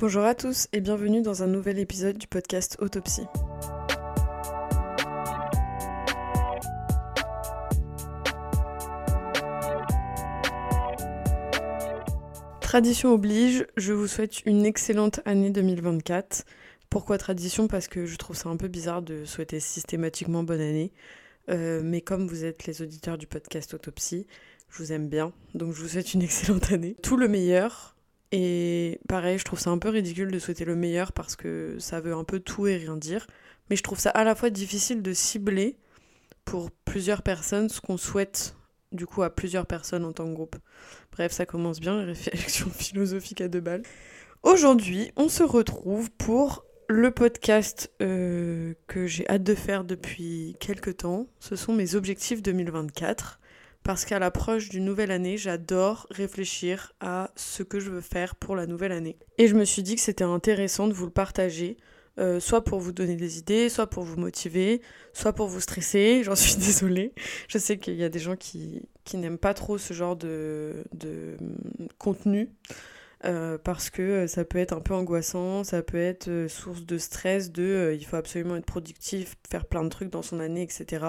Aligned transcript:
Bonjour 0.00 0.24
à 0.24 0.34
tous 0.34 0.66
et 0.72 0.80
bienvenue 0.80 1.20
dans 1.20 1.42
un 1.42 1.46
nouvel 1.46 1.78
épisode 1.78 2.16
du 2.16 2.26
podcast 2.26 2.78
Autopsie. 2.80 3.26
Tradition 12.62 13.12
oblige, 13.12 13.66
je 13.76 13.92
vous 13.92 14.06
souhaite 14.06 14.40
une 14.46 14.64
excellente 14.64 15.20
année 15.26 15.50
2024. 15.50 16.46
Pourquoi 16.88 17.18
tradition? 17.18 17.68
Parce 17.68 17.86
que 17.86 18.06
je 18.06 18.16
trouve 18.16 18.34
ça 18.34 18.48
un 18.48 18.56
peu 18.56 18.68
bizarre 18.68 19.02
de 19.02 19.26
souhaiter 19.26 19.60
systématiquement 19.60 20.42
bonne 20.42 20.62
année. 20.62 20.92
Euh, 21.50 21.82
mais 21.84 22.00
comme 22.00 22.26
vous 22.26 22.46
êtes 22.46 22.64
les 22.64 22.80
auditeurs 22.80 23.18
du 23.18 23.26
podcast 23.26 23.74
Autopsie, 23.74 24.26
je 24.70 24.78
vous 24.82 24.92
aime 24.92 25.10
bien, 25.10 25.34
donc 25.52 25.74
je 25.74 25.82
vous 25.82 25.88
souhaite 25.88 26.14
une 26.14 26.22
excellente 26.22 26.72
année. 26.72 26.96
Tout 27.02 27.18
le 27.18 27.28
meilleur, 27.28 27.96
et 28.32 29.00
pareil, 29.08 29.38
je 29.38 29.44
trouve 29.44 29.58
ça 29.58 29.70
un 29.70 29.78
peu 29.78 29.88
ridicule 29.88 30.30
de 30.30 30.38
souhaiter 30.38 30.64
le 30.64 30.76
meilleur 30.76 31.12
parce 31.12 31.36
que 31.36 31.76
ça 31.78 32.00
veut 32.00 32.14
un 32.14 32.24
peu 32.24 32.40
tout 32.40 32.66
et 32.66 32.76
rien 32.76 32.96
dire. 32.96 33.26
Mais 33.68 33.76
je 33.76 33.82
trouve 33.82 33.98
ça 33.98 34.10
à 34.10 34.24
la 34.24 34.34
fois 34.34 34.50
difficile 34.50 35.02
de 35.02 35.12
cibler 35.12 35.76
pour 36.44 36.70
plusieurs 36.70 37.22
personnes 37.22 37.68
ce 37.68 37.80
qu'on 37.80 37.96
souhaite 37.96 38.56
du 38.92 39.06
coup 39.06 39.22
à 39.22 39.30
plusieurs 39.30 39.66
personnes 39.66 40.04
en 40.04 40.12
tant 40.12 40.26
que 40.26 40.34
groupe. 40.34 40.56
Bref, 41.12 41.32
ça 41.32 41.46
commence 41.46 41.80
bien, 41.80 42.04
réflexion 42.04 42.68
philosophique 42.74 43.40
à 43.40 43.48
deux 43.48 43.60
balles. 43.60 43.82
Aujourd'hui, 44.42 45.12
on 45.16 45.28
se 45.28 45.42
retrouve 45.42 46.10
pour 46.12 46.64
le 46.88 47.10
podcast 47.10 47.92
euh, 48.02 48.74
que 48.88 49.06
j'ai 49.06 49.28
hâte 49.28 49.44
de 49.44 49.54
faire 49.54 49.84
depuis 49.84 50.56
quelques 50.58 50.98
temps. 50.98 51.26
Ce 51.38 51.54
sont 51.54 51.72
mes 51.72 51.94
objectifs 51.94 52.42
2024 52.42 53.39
parce 53.82 54.04
qu'à 54.04 54.18
l'approche 54.18 54.68
d'une 54.68 54.84
nouvelle 54.84 55.10
année, 55.10 55.36
j'adore 55.36 56.06
réfléchir 56.10 56.92
à 57.00 57.30
ce 57.36 57.62
que 57.62 57.80
je 57.80 57.90
veux 57.90 58.00
faire 58.00 58.34
pour 58.36 58.56
la 58.56 58.66
nouvelle 58.66 58.92
année. 58.92 59.16
Et 59.38 59.48
je 59.48 59.54
me 59.54 59.64
suis 59.64 59.82
dit 59.82 59.94
que 59.94 60.00
c'était 60.00 60.24
intéressant 60.24 60.86
de 60.86 60.92
vous 60.92 61.06
le 61.06 61.10
partager, 61.10 61.76
euh, 62.18 62.40
soit 62.40 62.62
pour 62.62 62.80
vous 62.80 62.92
donner 62.92 63.16
des 63.16 63.38
idées, 63.38 63.68
soit 63.68 63.86
pour 63.86 64.04
vous 64.04 64.16
motiver, 64.16 64.82
soit 65.14 65.32
pour 65.32 65.48
vous 65.48 65.60
stresser, 65.60 66.22
j'en 66.24 66.36
suis 66.36 66.56
désolée. 66.56 67.14
Je 67.48 67.58
sais 67.58 67.78
qu'il 67.78 67.94
y 67.94 68.04
a 68.04 68.08
des 68.08 68.18
gens 68.18 68.36
qui, 68.36 68.82
qui 69.04 69.16
n'aiment 69.16 69.38
pas 69.38 69.54
trop 69.54 69.78
ce 69.78 69.94
genre 69.94 70.16
de, 70.16 70.84
de 70.92 71.36
contenu. 71.98 72.50
Euh, 73.26 73.58
parce 73.58 73.90
que 73.90 74.26
ça 74.26 74.46
peut 74.46 74.56
être 74.56 74.72
un 74.72 74.80
peu 74.80 74.94
angoissant, 74.94 75.62
ça 75.62 75.82
peut 75.82 75.98
être 75.98 76.28
euh, 76.28 76.48
source 76.48 76.86
de 76.86 76.96
stress, 76.96 77.52
de 77.52 77.94
il 77.94 78.02
faut 78.06 78.16
absolument 78.16 78.56
être 78.56 78.64
productif, 78.64 79.36
faire 79.50 79.66
plein 79.66 79.84
de 79.84 79.90
trucs 79.90 80.08
dans 80.08 80.22
son 80.22 80.40
année, 80.40 80.62
etc. 80.62 81.04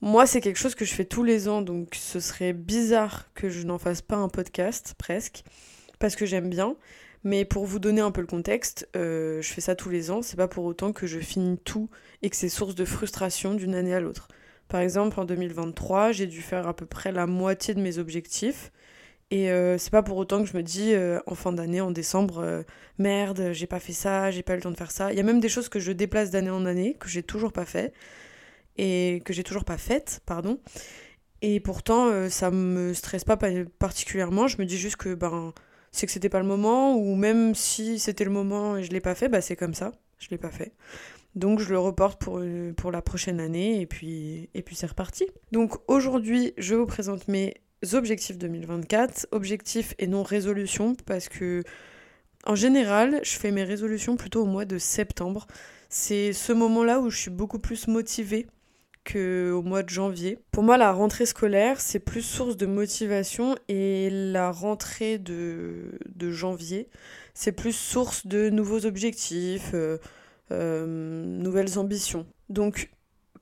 Moi, 0.00 0.26
c'est 0.26 0.40
quelque 0.40 0.58
chose 0.58 0.76
que 0.76 0.84
je 0.84 0.94
fais 0.94 1.04
tous 1.04 1.24
les 1.24 1.48
ans, 1.48 1.60
donc 1.60 1.96
ce 1.96 2.20
serait 2.20 2.52
bizarre 2.52 3.28
que 3.34 3.48
je 3.48 3.66
n'en 3.66 3.78
fasse 3.78 4.00
pas 4.00 4.14
un 4.14 4.28
podcast, 4.28 4.94
presque, 4.96 5.42
parce 5.98 6.14
que 6.14 6.24
j'aime 6.24 6.48
bien. 6.48 6.76
Mais 7.24 7.44
pour 7.44 7.66
vous 7.66 7.80
donner 7.80 8.00
un 8.00 8.12
peu 8.12 8.20
le 8.20 8.28
contexte, 8.28 8.88
euh, 8.94 9.42
je 9.42 9.48
fais 9.52 9.60
ça 9.60 9.74
tous 9.74 9.90
les 9.90 10.12
ans, 10.12 10.22
c'est 10.22 10.36
pas 10.36 10.46
pour 10.46 10.64
autant 10.64 10.92
que 10.92 11.08
je 11.08 11.18
finis 11.18 11.58
tout 11.58 11.90
et 12.22 12.30
que 12.30 12.36
c'est 12.36 12.48
source 12.48 12.76
de 12.76 12.84
frustration 12.84 13.54
d'une 13.54 13.74
année 13.74 13.92
à 13.92 13.98
l'autre. 13.98 14.28
Par 14.68 14.80
exemple, 14.80 15.18
en 15.18 15.24
2023, 15.24 16.12
j'ai 16.12 16.28
dû 16.28 16.42
faire 16.42 16.68
à 16.68 16.76
peu 16.76 16.86
près 16.86 17.10
la 17.10 17.26
moitié 17.26 17.74
de 17.74 17.80
mes 17.80 17.98
objectifs. 17.98 18.70
Et 19.32 19.50
euh, 19.50 19.78
c'est 19.78 19.90
pas 19.90 20.04
pour 20.04 20.16
autant 20.16 20.42
que 20.42 20.48
je 20.48 20.56
me 20.56 20.62
dis 20.62 20.94
euh, 20.94 21.18
en 21.26 21.34
fin 21.34 21.52
d'année, 21.52 21.80
en 21.80 21.90
décembre, 21.90 22.64
merde, 22.98 23.50
j'ai 23.52 23.66
pas 23.66 23.80
fait 23.80 23.92
ça, 23.92 24.30
j'ai 24.30 24.44
pas 24.44 24.52
eu 24.52 24.56
le 24.56 24.62
temps 24.62 24.70
de 24.70 24.76
faire 24.76 24.92
ça. 24.92 25.12
Il 25.12 25.16
y 25.16 25.20
a 25.20 25.24
même 25.24 25.40
des 25.40 25.48
choses 25.48 25.68
que 25.68 25.80
je 25.80 25.90
déplace 25.90 26.30
d'année 26.30 26.50
en 26.50 26.66
année, 26.66 26.96
que 27.00 27.08
j'ai 27.08 27.24
toujours 27.24 27.52
pas 27.52 27.64
fait 27.64 27.92
et 28.78 29.20
que 29.24 29.32
j'ai 29.32 29.42
toujours 29.42 29.64
pas 29.64 29.78
faite, 29.78 30.20
pardon. 30.24 30.58
Et 31.42 31.60
pourtant, 31.60 32.06
euh, 32.06 32.28
ça 32.28 32.50
me 32.50 32.94
stresse 32.94 33.24
pas 33.24 33.36
particulièrement. 33.78 34.48
Je 34.48 34.58
me 34.58 34.64
dis 34.64 34.78
juste 34.78 34.96
que 34.96 35.14
ben, 35.14 35.52
c'est 35.92 36.06
que 36.06 36.12
c'était 36.12 36.28
pas 36.28 36.40
le 36.40 36.46
moment, 36.46 36.96
ou 36.96 37.14
même 37.14 37.54
si 37.54 37.98
c'était 37.98 38.24
le 38.24 38.30
moment 38.30 38.76
et 38.76 38.84
je 38.84 38.90
l'ai 38.90 39.00
pas 39.00 39.14
fait, 39.14 39.28
bah 39.28 39.40
c'est 39.40 39.56
comme 39.56 39.74
ça, 39.74 39.92
je 40.18 40.28
l'ai 40.30 40.38
pas 40.38 40.50
fait. 40.50 40.72
Donc 41.34 41.60
je 41.60 41.70
le 41.70 41.78
reporte 41.78 42.20
pour, 42.20 42.38
euh, 42.38 42.72
pour 42.72 42.90
la 42.90 43.02
prochaine 43.02 43.40
année 43.40 43.80
et 43.80 43.86
puis, 43.86 44.50
et 44.54 44.62
puis 44.62 44.74
c'est 44.74 44.86
reparti. 44.86 45.26
Donc 45.52 45.76
aujourd'hui, 45.88 46.54
je 46.58 46.74
vous 46.74 46.86
présente 46.86 47.28
mes 47.28 47.54
objectifs 47.92 48.38
2024, 48.38 49.28
objectifs 49.30 49.94
et 49.98 50.06
non 50.06 50.22
résolutions, 50.22 50.96
parce 51.06 51.28
que 51.28 51.62
en 52.46 52.54
général, 52.54 53.20
je 53.22 53.36
fais 53.36 53.50
mes 53.50 53.64
résolutions 53.64 54.16
plutôt 54.16 54.42
au 54.42 54.46
mois 54.46 54.64
de 54.64 54.78
septembre. 54.78 55.46
C'est 55.88 56.32
ce 56.32 56.52
moment-là 56.52 57.00
où 57.00 57.10
je 57.10 57.18
suis 57.18 57.30
beaucoup 57.30 57.58
plus 57.58 57.88
motivée 57.88 58.46
au 59.16 59.62
mois 59.62 59.82
de 59.82 59.88
janvier. 59.88 60.38
Pour 60.50 60.62
moi, 60.62 60.76
la 60.76 60.92
rentrée 60.92 61.26
scolaire, 61.26 61.80
c'est 61.80 61.98
plus 61.98 62.22
source 62.22 62.56
de 62.56 62.66
motivation 62.66 63.56
et 63.68 64.10
la 64.10 64.50
rentrée 64.50 65.18
de, 65.18 65.98
de 66.14 66.30
janvier, 66.30 66.88
c'est 67.34 67.52
plus 67.52 67.72
source 67.72 68.26
de 68.26 68.50
nouveaux 68.50 68.84
objectifs, 68.84 69.70
euh, 69.74 69.98
euh, 70.50 70.86
nouvelles 71.24 71.78
ambitions. 71.78 72.26
Donc, 72.48 72.90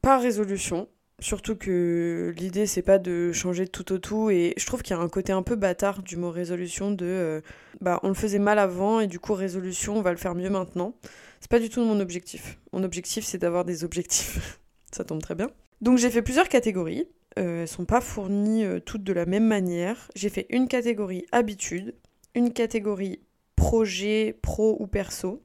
pas 0.02 0.18
résolution. 0.18 0.88
Surtout 1.18 1.56
que 1.56 2.34
l'idée 2.36 2.66
c'est 2.66 2.82
pas 2.82 2.98
de 2.98 3.32
changer 3.32 3.66
tout 3.66 3.90
au 3.90 3.98
tout 3.98 4.28
et 4.28 4.52
je 4.58 4.66
trouve 4.66 4.82
qu'il 4.82 4.94
y 4.94 4.98
a 4.98 5.02
un 5.02 5.08
côté 5.08 5.32
un 5.32 5.42
peu 5.42 5.56
bâtard 5.56 6.02
du 6.02 6.18
mot 6.18 6.30
résolution 6.30 6.90
de 6.90 7.06
euh, 7.06 7.40
bah 7.80 8.00
on 8.02 8.08
le 8.08 8.14
faisait 8.14 8.38
mal 8.38 8.58
avant 8.58 9.00
et 9.00 9.06
du 9.06 9.18
coup 9.18 9.32
résolution 9.32 9.96
on 9.96 10.02
va 10.02 10.10
le 10.10 10.18
faire 10.18 10.34
mieux 10.34 10.50
maintenant. 10.50 10.94
C'est 11.40 11.50
pas 11.50 11.58
du 11.58 11.70
tout 11.70 11.82
mon 11.82 12.00
objectif. 12.00 12.58
Mon 12.74 12.84
objectif 12.84 13.24
c'est 13.24 13.38
d'avoir 13.38 13.64
des 13.64 13.82
objectifs. 13.82 14.60
ça 14.96 15.04
tombe 15.04 15.22
très 15.22 15.34
bien. 15.34 15.50
Donc 15.80 15.98
j'ai 15.98 16.10
fait 16.10 16.22
plusieurs 16.22 16.48
catégories. 16.48 17.06
Euh, 17.38 17.62
elles 17.62 17.68
sont 17.68 17.84
pas 17.84 18.00
fournies 18.00 18.64
euh, 18.64 18.80
toutes 18.80 19.04
de 19.04 19.12
la 19.12 19.26
même 19.26 19.46
manière. 19.46 20.08
J'ai 20.14 20.30
fait 20.30 20.46
une 20.48 20.68
catégorie 20.68 21.26
habitude, 21.32 21.94
une 22.34 22.52
catégorie 22.52 23.20
projet 23.56 24.38
pro 24.42 24.76
ou 24.80 24.86
perso, 24.86 25.42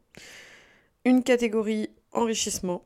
une 1.03 1.23
catégorie 1.23 1.89
enrichissement, 2.13 2.85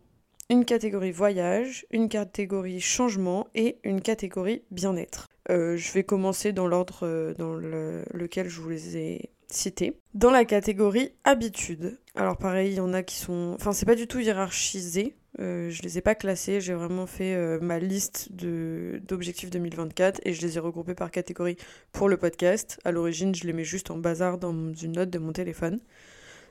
une 0.50 0.66
catégorie 0.66 1.12
voyage, 1.12 1.86
une 1.92 2.10
catégorie 2.10 2.82
changement 2.82 3.48
et 3.54 3.80
une 3.84 4.02
catégorie 4.02 4.64
bien-être. 4.72 5.28
Euh, 5.52 5.78
je 5.78 5.92
vais 5.94 6.04
commencer 6.04 6.52
dans 6.52 6.68
l'ordre 6.68 7.34
dans 7.38 7.54
lequel 7.54 8.50
je 8.50 8.62
vous 8.62 8.70
les 8.70 8.98
ai 8.98 9.30
cités. 9.48 10.00
Dans 10.16 10.32
la 10.32 10.46
catégorie 10.46 11.12
habitude. 11.24 12.00
Alors 12.16 12.38
pareil, 12.38 12.72
il 12.72 12.78
y 12.78 12.80
en 12.80 12.94
a 12.94 13.04
qui 13.04 13.18
sont... 13.18 13.54
Enfin, 13.56 13.72
c'est 13.72 13.86
pas 13.86 13.96
du 13.96 14.08
tout 14.08 14.20
hiérarchisé. 14.20 15.16
Euh, 15.40 15.70
je 15.70 15.82
les 15.82 15.98
ai 15.98 16.02
pas 16.02 16.16
classés, 16.16 16.62
j'ai 16.62 16.74
vraiment 16.74 17.08
fait 17.08 17.36
euh, 17.36 17.60
ma 17.62 17.80
liste 17.80 18.30
d'objectifs 18.32 19.50
2024 19.50 20.22
et 20.24 20.34
je 20.34 20.42
les 20.42 20.58
ai 20.58 20.60
regroupés 20.60 20.96
par 20.96 21.12
catégorie 21.12 21.58
pour 21.92 22.08
le 22.08 22.18
podcast. 22.18 22.80
À 22.86 22.92
l'origine, 22.92 23.36
je 23.36 23.46
les 23.46 23.54
mets 23.54 23.66
juste 23.66 23.92
en 23.92 23.98
bazar 23.98 24.38
dans 24.38 24.54
une 24.74 24.94
note 24.94 25.10
de 25.10 25.20
mon 25.20 25.34
téléphone. 25.34 25.80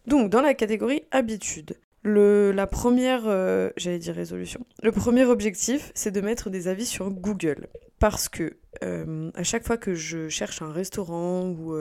Donc, 0.07 0.29
dans 0.31 0.43
la 0.43 0.53
catégorie 0.53 1.05
habitude, 1.13 1.79
le, 2.03 2.53
la 2.53 2.67
première, 2.67 3.23
euh, 3.27 3.71
j'allais 3.79 3.99
dire 3.99 4.15
résolution, 4.15 4.67
le 4.83 4.93
premier 4.93 5.25
objectif, 5.25 5.91
c'est 5.95 6.11
de 6.11 6.21
mettre 6.21 6.51
des 6.51 6.69
avis 6.69 6.87
sur 6.87 7.11
Google. 7.11 7.69
Parce 7.99 8.29
que 8.29 8.57
à 8.83 9.45
chaque 9.45 9.65
fois 9.65 9.79
que 9.79 9.95
je 9.95 10.29
cherche 10.29 10.61
un 10.61 10.71
restaurant 10.71 11.49
ou 11.49 11.75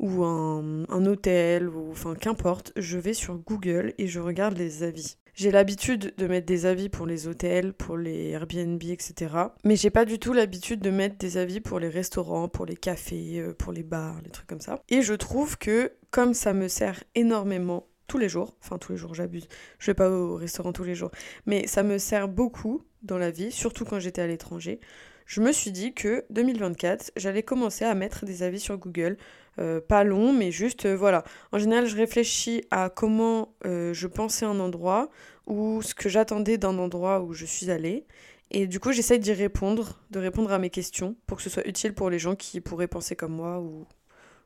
ou 0.00 0.24
un, 0.24 0.84
un, 0.88 1.06
hôtel, 1.06 1.68
ou 1.68 1.90
enfin 1.90 2.14
qu'importe, 2.14 2.72
je 2.76 2.98
vais 2.98 3.14
sur 3.14 3.36
Google 3.36 3.94
et 3.98 4.06
je 4.08 4.20
regarde 4.20 4.56
les 4.56 4.82
avis. 4.82 5.16
J'ai 5.38 5.52
l'habitude 5.52 6.14
de 6.18 6.26
mettre 6.26 6.46
des 6.46 6.66
avis 6.66 6.88
pour 6.88 7.06
les 7.06 7.28
hôtels, 7.28 7.72
pour 7.72 7.96
les 7.96 8.30
Airbnb, 8.30 8.82
etc. 8.82 9.32
Mais 9.62 9.76
j'ai 9.76 9.88
pas 9.88 10.04
du 10.04 10.18
tout 10.18 10.32
l'habitude 10.32 10.80
de 10.80 10.90
mettre 10.90 11.16
des 11.16 11.36
avis 11.36 11.60
pour 11.60 11.78
les 11.78 11.88
restaurants, 11.88 12.48
pour 12.48 12.66
les 12.66 12.74
cafés, 12.74 13.38
euh, 13.38 13.54
pour 13.54 13.72
les 13.72 13.84
bars, 13.84 14.20
les 14.24 14.30
trucs 14.30 14.48
comme 14.48 14.60
ça. 14.60 14.82
Et 14.88 15.00
je 15.00 15.14
trouve 15.14 15.56
que 15.56 15.92
comme 16.10 16.34
ça 16.34 16.54
me 16.54 16.66
sert 16.66 17.04
énormément 17.14 17.86
tous 18.08 18.18
les 18.18 18.28
jours, 18.28 18.56
enfin 18.64 18.78
tous 18.78 18.90
les 18.90 18.98
jours 18.98 19.14
j'abuse, 19.14 19.46
je 19.78 19.86
vais 19.92 19.94
pas 19.94 20.10
au 20.10 20.34
restaurant 20.34 20.72
tous 20.72 20.82
les 20.82 20.96
jours, 20.96 21.12
mais 21.46 21.68
ça 21.68 21.84
me 21.84 21.98
sert 21.98 22.26
beaucoup 22.26 22.82
dans 23.04 23.18
la 23.18 23.30
vie, 23.30 23.52
surtout 23.52 23.84
quand 23.84 24.00
j'étais 24.00 24.22
à 24.22 24.26
l'étranger. 24.26 24.80
Je 25.24 25.40
me 25.40 25.52
suis 25.52 25.70
dit 25.70 25.94
que 25.94 26.24
2024, 26.30 27.12
j'allais 27.14 27.44
commencer 27.44 27.84
à 27.84 27.94
mettre 27.94 28.24
des 28.24 28.42
avis 28.42 28.58
sur 28.58 28.76
Google 28.76 29.18
euh, 29.58 29.80
pas 29.80 30.04
long, 30.04 30.32
mais 30.32 30.50
juste, 30.52 30.86
euh, 30.86 30.96
voilà. 30.96 31.24
En 31.52 31.58
général, 31.58 31.86
je 31.86 31.96
réfléchis 31.96 32.62
à 32.70 32.90
comment 32.90 33.54
euh, 33.66 33.92
je 33.92 34.06
pensais 34.06 34.46
un 34.46 34.60
endroit 34.60 35.10
ou 35.46 35.82
ce 35.82 35.94
que 35.94 36.08
j'attendais 36.08 36.58
d'un 36.58 36.78
endroit 36.78 37.22
où 37.22 37.32
je 37.32 37.44
suis 37.44 37.70
allée. 37.70 38.06
Et 38.50 38.66
du 38.66 38.78
coup, 38.78 38.92
j'essaye 38.92 39.18
d'y 39.18 39.32
répondre, 39.32 40.00
de 40.10 40.18
répondre 40.20 40.52
à 40.52 40.58
mes 40.58 40.70
questions 40.70 41.16
pour 41.26 41.38
que 41.38 41.42
ce 41.42 41.50
soit 41.50 41.66
utile 41.66 41.92
pour 41.92 42.08
les 42.08 42.18
gens 42.18 42.36
qui 42.36 42.60
pourraient 42.60 42.88
penser 42.88 43.16
comme 43.16 43.32
moi 43.32 43.60
ou, 43.60 43.86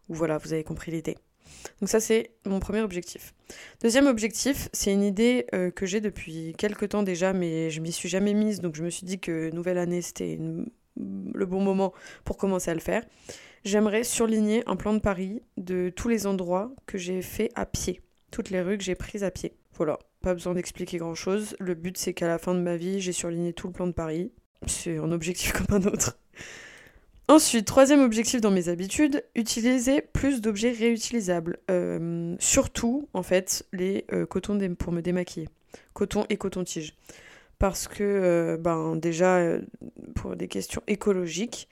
voilà, 0.08 0.38
vous 0.38 0.52
avez 0.52 0.64
compris 0.64 0.90
l'idée. 0.90 1.16
Donc 1.80 1.88
ça, 1.88 2.00
c'est 2.00 2.32
mon 2.46 2.58
premier 2.58 2.80
objectif. 2.80 3.34
Deuxième 3.82 4.06
objectif, 4.06 4.68
c'est 4.72 4.92
une 4.92 5.04
idée 5.04 5.46
que 5.76 5.86
j'ai 5.86 6.00
depuis 6.00 6.54
quelques 6.58 6.88
temps 6.88 7.02
déjà, 7.02 7.32
mais 7.32 7.70
je 7.70 7.80
m'y 7.80 7.92
suis 7.92 8.08
jamais 8.08 8.34
mise, 8.34 8.60
donc 8.60 8.74
je 8.74 8.82
me 8.82 8.90
suis 8.90 9.06
dit 9.06 9.20
que 9.20 9.50
nouvelle 9.50 9.78
année, 9.78 10.02
c'était 10.02 10.38
le 11.34 11.46
bon 11.46 11.60
moment 11.60 11.92
pour 12.24 12.36
commencer 12.36 12.70
à 12.70 12.74
le 12.74 12.80
faire. 12.80 13.04
J'aimerais 13.64 14.04
surligner 14.04 14.62
un 14.66 14.76
plan 14.76 14.92
de 14.92 14.98
Paris 14.98 15.42
de 15.56 15.92
tous 15.94 16.08
les 16.08 16.26
endroits 16.26 16.72
que 16.86 16.98
j'ai 16.98 17.22
fait 17.22 17.50
à 17.54 17.64
pied, 17.64 18.00
toutes 18.30 18.50
les 18.50 18.60
rues 18.60 18.76
que 18.76 18.84
j'ai 18.84 18.96
prises 18.96 19.24
à 19.24 19.30
pied. 19.30 19.54
Voilà, 19.74 19.98
pas 20.20 20.34
besoin 20.34 20.54
d'expliquer 20.54 20.98
grand 20.98 21.14
chose. 21.14 21.56
Le 21.60 21.74
but 21.74 21.96
c'est 21.96 22.12
qu'à 22.12 22.26
la 22.26 22.38
fin 22.38 22.54
de 22.54 22.60
ma 22.60 22.76
vie, 22.76 23.00
j'ai 23.00 23.12
surligné 23.12 23.52
tout 23.52 23.68
le 23.68 23.72
plan 23.72 23.86
de 23.86 23.92
Paris. 23.92 24.32
C'est 24.66 24.98
un 24.98 25.12
objectif 25.12 25.52
comme 25.66 25.82
un 25.82 25.86
autre. 25.86 26.18
Ensuite, 27.28 27.66
troisième 27.66 28.02
objectif 28.02 28.40
dans 28.40 28.50
mes 28.50 28.68
habitudes, 28.68 29.24
utiliser 29.36 30.02
plus 30.02 30.40
d'objets 30.40 30.72
réutilisables. 30.72 31.58
Euh, 31.70 32.34
surtout, 32.40 33.08
en 33.14 33.22
fait, 33.22 33.64
les 33.72 34.04
euh, 34.12 34.26
cotons 34.26 34.58
pour 34.74 34.92
me 34.92 35.00
démaquiller. 35.00 35.48
Coton 35.94 36.26
et 36.28 36.36
coton-tige. 36.36 36.94
Parce 37.62 37.86
que, 37.86 38.02
euh, 38.02 38.56
ben, 38.56 38.96
déjà, 38.96 39.40
pour 40.16 40.34
des 40.34 40.48
questions 40.48 40.82
écologiques, 40.88 41.68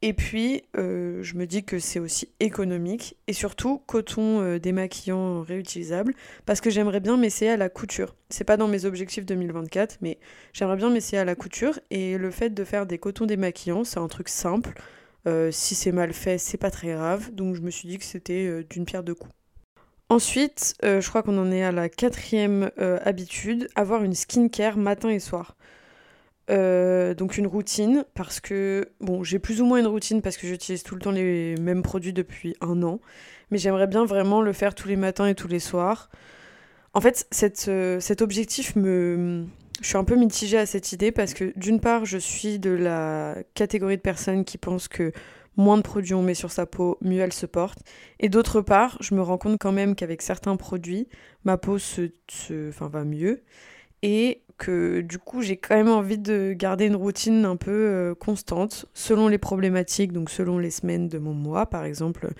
et 0.00 0.14
puis, 0.14 0.62
euh, 0.78 1.22
je 1.22 1.34
me 1.36 1.46
dis 1.46 1.62
que 1.62 1.78
c'est 1.78 1.98
aussi 1.98 2.30
économique 2.40 3.16
et 3.26 3.34
surtout 3.34 3.82
coton 3.86 4.40
euh, 4.40 4.58
démaquillant 4.58 5.42
réutilisable 5.42 6.14
parce 6.46 6.62
que 6.62 6.70
j'aimerais 6.70 7.00
bien 7.00 7.18
m'essayer 7.18 7.50
à 7.50 7.56
la 7.58 7.68
couture. 7.68 8.14
C'est 8.30 8.44
pas 8.44 8.56
dans 8.56 8.68
mes 8.68 8.86
objectifs 8.86 9.26
2024, 9.26 9.98
mais 10.02 10.18
j'aimerais 10.54 10.76
bien 10.76 10.88
m'essayer 10.88 11.18
à 11.18 11.26
la 11.26 11.34
couture 11.34 11.80
et 11.90 12.16
le 12.16 12.30
fait 12.30 12.50
de 12.50 12.64
faire 12.64 12.86
des 12.86 12.96
cotons 12.96 13.26
démaquillants, 13.26 13.84
c'est 13.84 13.98
un 13.98 14.08
truc 14.08 14.30
simple. 14.30 14.74
Euh, 15.26 15.50
si 15.50 15.74
c'est 15.74 15.92
mal 15.92 16.12
fait, 16.12 16.38
c'est 16.38 16.56
pas 16.58 16.70
très 16.70 16.92
grave. 16.92 17.32
Donc 17.34 17.56
je 17.56 17.60
me 17.60 17.70
suis 17.70 17.88
dit 17.88 17.98
que 17.98 18.04
c'était 18.04 18.64
d'une 18.70 18.84
pierre 18.86 19.02
deux 19.02 19.14
coups. 19.14 19.34
Ensuite, 20.08 20.74
je 20.82 21.08
crois 21.08 21.22
qu'on 21.22 21.36
en 21.38 21.50
est 21.50 21.64
à 21.64 21.72
la 21.72 21.88
quatrième 21.88 22.70
habitude, 23.04 23.68
avoir 23.74 24.04
une 24.04 24.14
skincare 24.14 24.76
matin 24.76 25.08
et 25.08 25.18
soir. 25.18 25.56
Euh, 26.48 27.12
donc 27.14 27.38
une 27.38 27.48
routine 27.48 28.04
parce 28.14 28.38
que 28.38 28.92
bon 29.00 29.24
j'ai 29.24 29.40
plus 29.40 29.60
ou 29.60 29.66
moins 29.66 29.80
une 29.80 29.88
routine 29.88 30.22
parce 30.22 30.36
que 30.36 30.46
j'utilise 30.46 30.84
tout 30.84 30.94
le 30.94 31.00
temps 31.00 31.10
les 31.10 31.56
mêmes 31.56 31.82
produits 31.82 32.12
depuis 32.12 32.54
un 32.60 32.84
an 32.84 33.00
mais 33.50 33.58
j'aimerais 33.58 33.88
bien 33.88 34.04
vraiment 34.04 34.42
le 34.42 34.52
faire 34.52 34.76
tous 34.76 34.86
les 34.86 34.94
matins 34.94 35.26
et 35.26 35.34
tous 35.34 35.48
les 35.48 35.58
soirs 35.58 36.08
en 36.94 37.00
fait 37.00 37.26
euh, 37.66 37.98
cet 37.98 38.22
objectif 38.22 38.76
me 38.76 39.44
je 39.80 39.88
suis 39.88 39.96
un 39.96 40.04
peu 40.04 40.14
mitigée 40.14 40.58
à 40.58 40.66
cette 40.66 40.92
idée 40.92 41.10
parce 41.10 41.34
que 41.34 41.52
d'une 41.56 41.80
part 41.80 42.04
je 42.04 42.18
suis 42.18 42.60
de 42.60 42.70
la 42.70 43.34
catégorie 43.54 43.96
de 43.96 44.02
personnes 44.02 44.44
qui 44.44 44.56
pensent 44.56 44.86
que 44.86 45.10
moins 45.56 45.76
de 45.76 45.82
produits 45.82 46.14
on 46.14 46.22
met 46.22 46.34
sur 46.34 46.52
sa 46.52 46.66
peau, 46.66 46.98
mieux 47.00 47.20
elle 47.20 47.32
se 47.32 47.46
porte. 47.46 47.78
Et 48.20 48.28
d'autre 48.28 48.60
part, 48.60 48.96
je 49.00 49.14
me 49.14 49.22
rends 49.22 49.38
compte 49.38 49.58
quand 49.58 49.72
même 49.72 49.94
qu'avec 49.94 50.22
certains 50.22 50.56
produits, 50.56 51.08
ma 51.44 51.56
peau 51.56 51.78
se, 51.78 52.10
se, 52.28 52.68
enfin, 52.68 52.88
va 52.88 53.04
mieux. 53.04 53.42
Et 54.02 54.42
que 54.58 55.00
du 55.00 55.18
coup 55.18 55.42
j'ai 55.42 55.56
quand 55.56 55.74
même 55.74 55.88
envie 55.88 56.18
de 56.18 56.54
garder 56.56 56.86
une 56.86 56.96
routine 56.96 57.44
un 57.44 57.56
peu 57.56 57.70
euh, 57.70 58.14
constante 58.14 58.86
selon 58.94 59.28
les 59.28 59.38
problématiques, 59.38 60.12
donc 60.12 60.30
selon 60.30 60.58
les 60.58 60.70
semaines 60.70 61.08
de 61.08 61.18
mon 61.18 61.34
mois 61.34 61.66
par 61.66 61.84
exemple. 61.84 62.30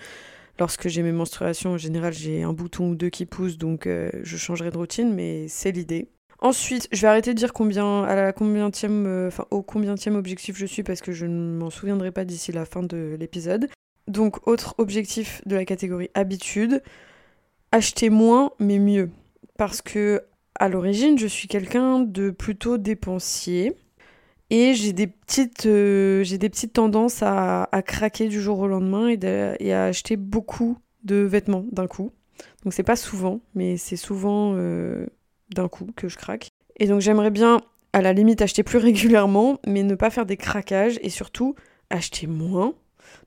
Lorsque 0.59 0.87
j'ai 0.87 1.03
mes 1.03 1.11
menstruations, 1.11 1.73
en 1.73 1.77
général, 1.77 2.13
j'ai 2.13 2.41
un 2.41 2.51
bouton 2.51 2.89
ou 2.89 2.95
deux 2.95 3.09
qui 3.09 3.27
poussent, 3.27 3.59
donc 3.59 3.85
euh, 3.85 4.09
je 4.23 4.37
changerai 4.37 4.71
de 4.71 4.77
routine, 4.77 5.13
mais 5.13 5.47
c'est 5.47 5.71
l'idée. 5.71 6.07
Ensuite, 6.39 6.87
je 6.91 7.01
vais 7.01 7.07
arrêter 7.07 7.33
de 7.33 7.39
dire 7.39 7.51
combien, 7.51 8.03
à 8.03 8.15
la 8.15 8.33
euh, 8.39 9.27
enfin, 9.27 9.45
au 9.49 9.63
combienième 9.63 10.15
objectif 10.15 10.55
je 10.57 10.65
suis 10.65 10.83
parce 10.83 11.01
que 11.01 11.11
je 11.11 11.25
ne 11.25 11.57
m'en 11.57 11.69
souviendrai 11.71 12.11
pas 12.11 12.25
d'ici 12.25 12.51
la 12.51 12.65
fin 12.65 12.83
de 12.83 13.15
l'épisode. 13.19 13.69
Donc, 14.07 14.47
autre 14.47 14.75
objectif 14.77 15.41
de 15.45 15.55
la 15.55 15.65
catégorie 15.65 16.09
habitude, 16.13 16.83
acheter 17.71 18.09
moins 18.09 18.51
mais 18.59 18.79
mieux. 18.79 19.09
Parce 19.57 19.81
que 19.81 20.23
à 20.59 20.69
l'origine, 20.69 21.17
je 21.17 21.27
suis 21.27 21.47
quelqu'un 21.47 21.99
de 21.99 22.29
plutôt 22.29 22.77
dépensier. 22.77 23.75
Et 24.49 24.73
j'ai 24.75 24.93
des 24.93 25.07
petites, 25.07 25.65
euh, 25.65 26.23
des 26.23 26.49
petites 26.49 26.73
tendances 26.73 27.21
à, 27.21 27.67
craquer 27.85 28.29
du 28.29 28.41
jour 28.41 28.59
au 28.59 28.67
lendemain 28.67 29.09
et, 29.09 29.73
à 29.73 29.85
acheter 29.85 30.15
beaucoup 30.15 30.77
de 31.03 31.15
vêtements 31.17 31.65
d'un 31.71 31.87
coup. 31.87 32.11
Donc 32.63 32.73
c'est 32.73 32.83
pas 32.83 32.95
souvent, 32.95 33.41
mais 33.55 33.77
c'est 33.77 33.97
souvent 33.97 34.53
euh, 34.55 35.07
d'un 35.49 35.67
coup 35.67 35.87
que 35.95 36.07
je 36.07 36.17
craque. 36.17 36.49
Et 36.77 36.87
donc 36.87 37.01
j'aimerais 37.01 37.31
bien, 37.31 37.61
à 37.93 38.01
la 38.01 38.13
limite, 38.13 38.41
acheter 38.41 38.63
plus 38.63 38.77
régulièrement, 38.79 39.59
mais 39.65 39.83
ne 39.83 39.95
pas 39.95 40.09
faire 40.09 40.25
des 40.25 40.37
craquages 40.37 40.99
et 41.01 41.09
surtout 41.09 41.55
acheter 41.89 42.27
moins. 42.27 42.73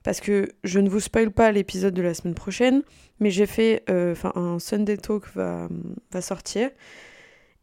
Parce 0.03 0.21
que 0.21 0.51
je 0.63 0.79
ne 0.79 0.89
vous 0.89 1.01
spoil 1.01 1.31
pas 1.31 1.51
l'épisode 1.53 1.95
de 1.95 2.03
la 2.03 2.13
semaine 2.13 2.35
prochaine, 2.35 2.83
mais 3.19 3.31
j'ai 3.31 3.47
fait, 3.47 3.83
euh, 3.89 4.15
un 4.35 4.59
Sunday 4.59 4.99
Talk 4.99 5.25
va, 5.35 5.69
va 6.13 6.21
sortir 6.21 6.71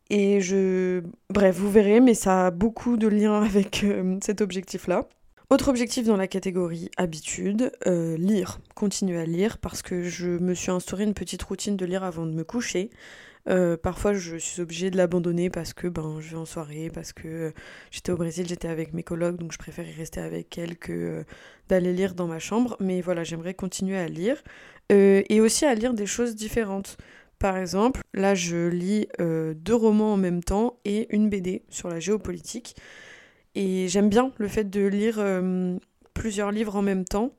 et 0.09 0.41
je. 0.41 1.01
Bref, 1.29 1.57
vous 1.57 1.71
verrez, 1.71 1.99
mais 1.99 2.13
ça 2.13 2.47
a 2.47 2.51
beaucoup 2.51 2.97
de 2.97 3.07
liens 3.07 3.41
avec 3.43 3.83
euh, 3.83 4.17
cet 4.21 4.41
objectif-là. 4.41 5.07
Autre 5.49 5.69
objectif 5.69 6.05
dans 6.05 6.17
la 6.17 6.27
catégorie 6.27 6.89
habitude, 6.97 7.71
euh, 7.85 8.17
lire. 8.17 8.59
Continuer 8.75 9.17
à 9.17 9.25
lire 9.25 9.57
parce 9.59 9.81
que 9.81 10.03
je 10.03 10.27
me 10.27 10.53
suis 10.53 10.71
instauré 10.71 11.05
une 11.05 11.13
petite 11.13 11.41
routine 11.43 11.77
de 11.77 11.85
lire 11.85 12.03
avant 12.03 12.25
de 12.25 12.33
me 12.33 12.43
coucher. 12.43 12.89
Euh, 13.47 13.77
parfois, 13.77 14.13
je 14.13 14.37
suis 14.37 14.61
obligée 14.61 14.91
de 14.91 14.97
l'abandonner 14.97 15.49
parce 15.49 15.73
que 15.73 15.87
ben, 15.87 16.17
je 16.19 16.31
vais 16.31 16.37
en 16.37 16.45
soirée, 16.45 16.89
parce 16.93 17.13
que 17.13 17.53
j'étais 17.91 18.11
au 18.11 18.17
Brésil, 18.17 18.45
j'étais 18.47 18.67
avec 18.67 18.93
mes 18.93 19.03
collègues, 19.03 19.35
donc 19.37 19.51
je 19.53 19.57
préfère 19.57 19.87
y 19.87 19.93
rester 19.93 20.19
avec 20.19 20.57
elles 20.57 20.77
que 20.77 21.23
d'aller 21.69 21.93
lire 21.93 22.13
dans 22.13 22.27
ma 22.27 22.39
chambre. 22.39 22.75
Mais 22.79 23.01
voilà, 23.01 23.23
j'aimerais 23.23 23.53
continuer 23.53 23.97
à 23.97 24.07
lire 24.07 24.43
et 24.89 25.41
aussi 25.41 25.65
à 25.65 25.75
lire 25.75 25.93
des 25.93 26.05
choses 26.05 26.35
différentes. 26.35 26.97
Par 27.39 27.57
exemple, 27.57 28.01
là 28.13 28.33
je 28.33 28.67
lis 28.67 29.07
euh, 29.19 29.53
deux 29.53 29.75
romans 29.75 30.13
en 30.13 30.17
même 30.17 30.43
temps 30.43 30.79
et 30.85 31.07
une 31.15 31.29
BD 31.29 31.63
sur 31.69 31.87
la 31.87 31.99
géopolitique. 31.99 32.75
Et 33.53 33.87
j'aime 33.87 34.09
bien 34.09 34.31
le 34.37 34.47
fait 34.47 34.69
de 34.69 34.85
lire 34.85 35.17
euh, 35.19 35.77
plusieurs 36.13 36.51
livres 36.51 36.75
en 36.75 36.81
même 36.81 37.05
temps, 37.05 37.33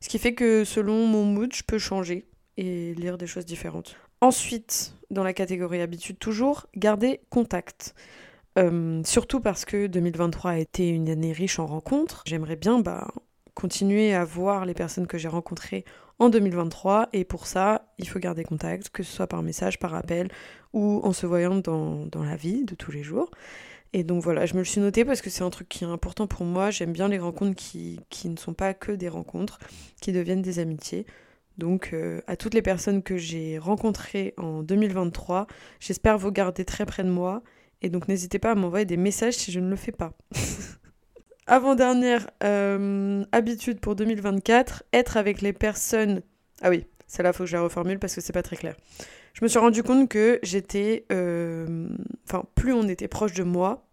ce 0.00 0.08
qui 0.08 0.18
fait 0.18 0.34
que 0.34 0.64
selon 0.64 1.06
mon 1.06 1.24
mood, 1.24 1.52
je 1.54 1.62
peux 1.62 1.78
changer 1.78 2.26
et 2.56 2.94
lire 2.94 3.18
des 3.18 3.26
choses 3.26 3.46
différentes. 3.46 3.96
Ensuite, 4.20 4.94
dans 5.10 5.24
la 5.24 5.32
catégorie 5.32 5.80
habitude 5.80 6.18
toujours, 6.18 6.66
garder 6.76 7.20
contact. 7.30 7.94
Euh, 8.56 9.02
surtout 9.04 9.40
parce 9.40 9.64
que 9.64 9.86
2023 9.86 10.52
a 10.52 10.58
été 10.58 10.88
une 10.88 11.08
année 11.08 11.32
riche 11.32 11.58
en 11.58 11.66
rencontres. 11.66 12.22
J'aimerais 12.26 12.56
bien 12.56 12.78
bah, 12.78 13.08
continuer 13.54 14.14
à 14.14 14.24
voir 14.24 14.64
les 14.64 14.74
personnes 14.74 15.06
que 15.06 15.18
j'ai 15.18 15.28
rencontrées 15.28 15.84
en 16.18 16.28
2023 16.28 17.08
et 17.12 17.24
pour 17.24 17.46
ça, 17.46 17.92
il 17.98 18.08
faut 18.08 18.18
garder 18.18 18.44
contact, 18.44 18.90
que 18.90 19.02
ce 19.02 19.12
soit 19.12 19.26
par 19.26 19.42
message, 19.42 19.78
par 19.78 19.94
appel 19.94 20.28
ou 20.72 21.00
en 21.04 21.12
se 21.12 21.26
voyant 21.26 21.56
dans, 21.56 22.08
la 22.14 22.36
vie 22.36 22.64
de 22.64 22.74
tous 22.74 22.92
les 22.92 23.02
jours. 23.02 23.30
Et 23.92 24.02
donc 24.02 24.22
voilà, 24.22 24.44
je 24.46 24.54
me 24.54 24.58
le 24.58 24.64
suis 24.64 24.80
noté 24.80 25.04
parce 25.04 25.20
que 25.20 25.30
c'est 25.30 25.44
un 25.44 25.50
truc 25.50 25.68
qui 25.68 25.84
est 25.84 25.86
important 25.86 26.26
pour 26.26 26.44
moi. 26.44 26.70
J'aime 26.70 26.92
bien 26.92 27.08
les 27.08 27.18
rencontres 27.18 27.54
qui, 27.54 28.00
ne 28.24 28.36
sont 28.36 28.54
pas 28.54 28.74
que 28.74 28.90
des 28.92 29.08
rencontres, 29.08 29.58
qui 30.00 30.12
deviennent 30.12 30.42
des 30.42 30.58
amitiés. 30.58 31.06
Donc 31.58 31.90
euh, 31.92 32.20
à 32.26 32.36
toutes 32.36 32.54
les 32.54 32.62
personnes 32.62 33.02
que 33.02 33.16
j'ai 33.16 33.58
rencontrées 33.58 34.34
en 34.36 34.62
2023, 34.62 35.46
j'espère 35.80 36.18
vous 36.18 36.32
garder 36.32 36.64
très 36.64 36.86
près 36.86 37.04
de 37.04 37.10
moi. 37.10 37.42
Et 37.82 37.90
donc 37.90 38.08
n'hésitez 38.08 38.38
pas 38.38 38.52
à 38.52 38.54
m'envoyer 38.54 38.84
des 38.84 38.96
messages 38.96 39.34
si 39.34 39.52
je 39.52 39.60
ne 39.60 39.68
le 39.68 39.76
fais 39.76 39.92
pas. 39.92 40.12
Avant-dernière 41.46 42.30
euh, 42.42 43.24
habitude 43.30 43.78
pour 43.80 43.94
2024, 43.94 44.84
être 44.92 45.16
avec 45.16 45.42
les 45.42 45.52
personnes. 45.52 46.22
Ah 46.62 46.70
oui, 46.70 46.86
celle-là, 47.06 47.32
faut 47.32 47.44
que 47.44 47.50
je 47.50 47.56
la 47.56 47.62
reformule 47.62 47.98
parce 47.98 48.14
que 48.14 48.20
c'est 48.20 48.32
pas 48.32 48.42
très 48.42 48.56
clair. 48.56 48.74
Je 49.34 49.44
me 49.44 49.48
suis 49.48 49.58
rendu 49.58 49.82
compte 49.82 50.08
que 50.08 50.38
j'étais. 50.42 51.04
Euh, 51.12 51.88
enfin, 52.26 52.44
plus 52.54 52.72
on 52.72 52.88
était 52.88 53.08
proche 53.08 53.34
de 53.34 53.42
moi, 53.42 53.86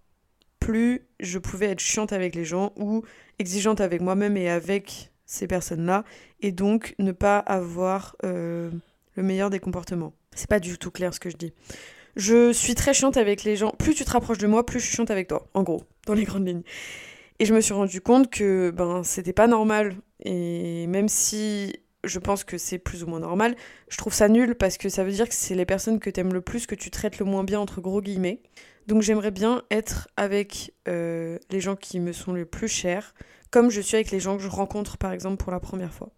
plus 0.59 1.07
je 1.19 1.39
pouvais 1.39 1.67
être 1.67 1.79
chiante 1.79 2.13
avec 2.13 2.35
les 2.35 2.45
gens 2.45 2.71
ou 2.77 3.03
exigeante 3.39 3.81
avec 3.81 4.01
moi-même 4.01 4.37
et 4.37 4.49
avec 4.49 5.10
ces 5.31 5.47
personnes-là, 5.47 6.03
et 6.41 6.51
donc 6.51 6.93
ne 6.99 7.13
pas 7.13 7.39
avoir 7.39 8.17
euh, 8.25 8.69
le 9.15 9.23
meilleur 9.23 9.49
des 9.49 9.59
comportements. 9.59 10.13
C'est 10.35 10.49
pas 10.49 10.59
du 10.59 10.77
tout 10.77 10.91
clair 10.91 11.13
ce 11.13 11.19
que 11.19 11.29
je 11.29 11.37
dis. 11.37 11.53
Je 12.17 12.51
suis 12.51 12.75
très 12.75 12.93
chiante 12.93 13.15
avec 13.15 13.45
les 13.45 13.55
gens. 13.55 13.71
Plus 13.71 13.93
tu 13.93 14.03
te 14.03 14.11
rapproches 14.11 14.39
de 14.39 14.47
moi, 14.47 14.65
plus 14.65 14.81
je 14.81 14.85
suis 14.85 14.95
chiante 14.95 15.09
avec 15.09 15.29
toi, 15.29 15.47
en 15.53 15.63
gros, 15.63 15.83
dans 16.05 16.13
les 16.13 16.25
grandes 16.25 16.45
lignes. 16.45 16.63
Et 17.39 17.45
je 17.45 17.53
me 17.53 17.61
suis 17.61 17.73
rendu 17.73 18.01
compte 18.01 18.29
que 18.29 18.71
ben 18.71 19.03
c'était 19.03 19.33
pas 19.33 19.47
normal. 19.47 19.95
Et 20.23 20.85
même 20.87 21.07
si 21.07 21.73
je 22.03 22.19
pense 22.19 22.43
que 22.43 22.57
c'est 22.57 22.77
plus 22.77 23.03
ou 23.03 23.07
moins 23.07 23.21
normal, 23.21 23.55
je 23.87 23.97
trouve 23.97 24.13
ça 24.13 24.27
nul 24.27 24.55
parce 24.55 24.77
que 24.77 24.89
ça 24.89 25.05
veut 25.05 25.11
dire 25.11 25.29
que 25.29 25.33
c'est 25.33 25.55
les 25.55 25.65
personnes 25.65 25.99
que 25.99 26.09
t'aimes 26.09 26.33
le 26.33 26.41
plus 26.41 26.65
que 26.65 26.75
tu 26.75 26.91
traites 26.91 27.19
le 27.19 27.25
moins 27.25 27.45
bien 27.45 27.59
entre 27.61 27.79
gros 27.79 28.01
guillemets. 28.01 28.41
Donc 28.87 29.01
j'aimerais 29.01 29.31
bien 29.31 29.63
être 29.71 30.09
avec 30.17 30.73
euh, 30.89 31.37
les 31.49 31.61
gens 31.61 31.77
qui 31.77 32.01
me 32.01 32.11
sont 32.11 32.33
les 32.33 32.45
plus 32.45 32.67
chers, 32.67 33.13
comme 33.51 33.69
je 33.69 33.81
suis 33.81 33.95
avec 33.95 34.11
les 34.11 34.19
gens 34.19 34.37
que 34.37 34.43
je 34.43 34.49
rencontre 34.49 34.97
par 34.97 35.11
exemple 35.11 35.37
pour 35.37 35.51
la 35.51 35.59
première 35.59 35.93
fois. 35.93 36.09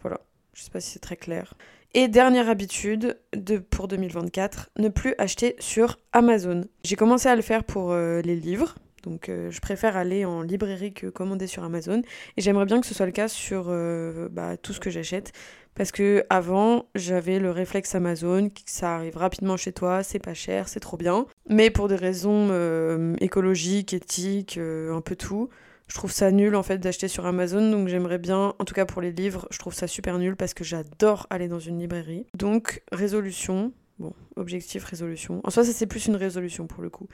Voilà, 0.00 0.20
je 0.52 0.62
sais 0.62 0.70
pas 0.70 0.80
si 0.80 0.92
c'est 0.92 1.00
très 1.00 1.16
clair. 1.16 1.54
Et 1.94 2.08
dernière 2.08 2.50
habitude 2.50 3.18
de, 3.34 3.56
pour 3.56 3.88
2024, 3.88 4.70
ne 4.78 4.88
plus 4.90 5.14
acheter 5.16 5.56
sur 5.58 5.98
Amazon. 6.12 6.64
J'ai 6.84 6.96
commencé 6.96 7.28
à 7.28 7.34
le 7.34 7.40
faire 7.42 7.64
pour 7.64 7.92
euh, 7.92 8.20
les 8.20 8.36
livres, 8.36 8.74
donc 9.02 9.28
euh, 9.30 9.50
je 9.50 9.60
préfère 9.60 9.96
aller 9.96 10.26
en 10.26 10.42
librairie 10.42 10.92
que 10.92 11.06
commander 11.06 11.46
sur 11.46 11.64
Amazon. 11.64 12.02
Et 12.36 12.42
j'aimerais 12.42 12.66
bien 12.66 12.82
que 12.82 12.86
ce 12.86 12.94
soit 12.94 13.06
le 13.06 13.12
cas 13.12 13.28
sur 13.28 13.66
euh, 13.68 14.28
bah, 14.30 14.58
tout 14.58 14.74
ce 14.74 14.80
que 14.80 14.90
j'achète. 14.90 15.32
Parce 15.74 15.90
que 15.90 16.24
avant, 16.28 16.86
j'avais 16.94 17.38
le 17.38 17.50
réflexe 17.50 17.94
Amazon, 17.94 18.50
ça 18.66 18.96
arrive 18.96 19.16
rapidement 19.16 19.56
chez 19.56 19.72
toi, 19.72 20.02
c'est 20.02 20.18
pas 20.18 20.34
cher, 20.34 20.68
c'est 20.68 20.80
trop 20.80 20.98
bien. 20.98 21.26
Mais 21.48 21.70
pour 21.70 21.88
des 21.88 21.96
raisons 21.96 23.14
écologiques, 23.20 23.92
éthiques, 23.92 24.58
un 24.58 25.02
peu 25.02 25.16
tout, 25.16 25.50
je 25.88 25.94
trouve 25.94 26.12
ça 26.12 26.30
nul 26.30 26.56
en 26.56 26.62
fait 26.62 26.78
d'acheter 26.78 27.08
sur 27.08 27.26
Amazon. 27.26 27.70
Donc 27.70 27.88
j'aimerais 27.88 28.18
bien, 28.18 28.54
en 28.58 28.64
tout 28.64 28.74
cas 28.74 28.86
pour 28.86 29.02
les 29.02 29.12
livres, 29.12 29.48
je 29.50 29.58
trouve 29.58 29.74
ça 29.74 29.86
super 29.86 30.18
nul 30.18 30.36
parce 30.36 30.54
que 30.54 30.64
j'adore 30.64 31.26
aller 31.30 31.48
dans 31.48 31.60
une 31.60 31.78
librairie. 31.78 32.26
Donc 32.34 32.82
résolution, 32.92 33.72
Bon, 33.98 34.12
objectif, 34.36 34.84
résolution. 34.84 35.40
En 35.44 35.50
soi, 35.50 35.64
ça 35.64 35.72
c'est 35.72 35.86
plus 35.86 36.06
une 36.06 36.16
résolution 36.16 36.66
pour 36.66 36.82
le 36.82 36.90
coup. 36.90 37.08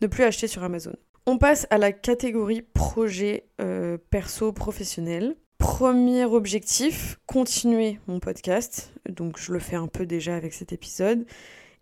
Ne 0.00 0.06
plus 0.06 0.22
acheter 0.22 0.46
sur 0.46 0.62
Amazon. 0.62 0.94
On 1.26 1.36
passe 1.36 1.66
à 1.70 1.78
la 1.78 1.92
catégorie 1.92 2.62
projet 2.62 3.48
euh, 3.60 3.98
perso 4.10 4.52
professionnel. 4.52 5.36
Premier 5.58 6.24
objectif, 6.24 7.18
continuer 7.26 7.98
mon 8.06 8.20
podcast. 8.20 8.92
Donc 9.08 9.38
je 9.38 9.52
le 9.52 9.58
fais 9.58 9.74
un 9.74 9.88
peu 9.88 10.06
déjà 10.06 10.36
avec 10.36 10.54
cet 10.54 10.72
épisode. 10.72 11.26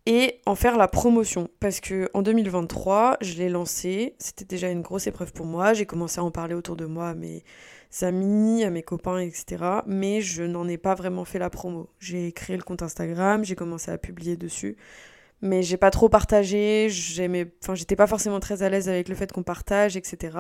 Et 0.07 0.41
en 0.47 0.55
faire 0.55 0.77
la 0.77 0.87
promotion. 0.87 1.49
Parce 1.59 1.81
que 1.81 2.09
en 2.15 2.23
2023, 2.23 3.19
je 3.21 3.35
l'ai 3.35 3.49
lancé. 3.49 4.15
C'était 4.19 4.45
déjà 4.45 4.71
une 4.71 4.83
grosse 4.83 5.07
épreuve 5.09 5.33
pour 5.33 5.47
moi. 5.47 5.75
J'ai 5.75 5.87
commencé 5.87 6.21
à 6.21 6.25
en 6.25 6.31
parler 6.31 6.55
autour 6.55 6.77
de 6.77 6.87
moi 6.87 7.09
à 7.09 7.15
mes 7.15 7.43
amis, 8.03 8.63
à 8.63 8.71
mes 8.71 8.83
copains, 8.83 9.19
etc. 9.19 9.65
Mais 9.87 10.21
je 10.21 10.45
n'en 10.45 10.69
ai 10.69 10.79
pas 10.79 10.95
vraiment 10.95 11.25
fait 11.25 11.41
la 11.41 11.51
promo. 11.51 11.91
J'ai 11.99 12.31
créé 12.33 12.57
le 12.57 12.63
compte 12.63 12.83
Instagram, 12.83 13.45
j'ai 13.45 13.57
commencé 13.57 13.91
à 13.91 13.99
publier 13.99 14.37
dessus 14.37 14.77
mais 15.43 15.63
j'ai 15.63 15.77
pas 15.77 15.91
trop 15.91 16.09
partagé, 16.09 16.89
j'aimais, 16.91 17.53
enfin 17.63 17.75
j'étais 17.75 17.97
pas 17.97 18.07
forcément 18.07 18.41
très 18.41 18.63
à 18.63 18.69
l'aise 18.69 18.89
avec 18.89 19.09
le 19.09 19.15
fait 19.15 19.31
qu'on 19.33 19.43
partage, 19.43 19.97
etc. 19.97 20.37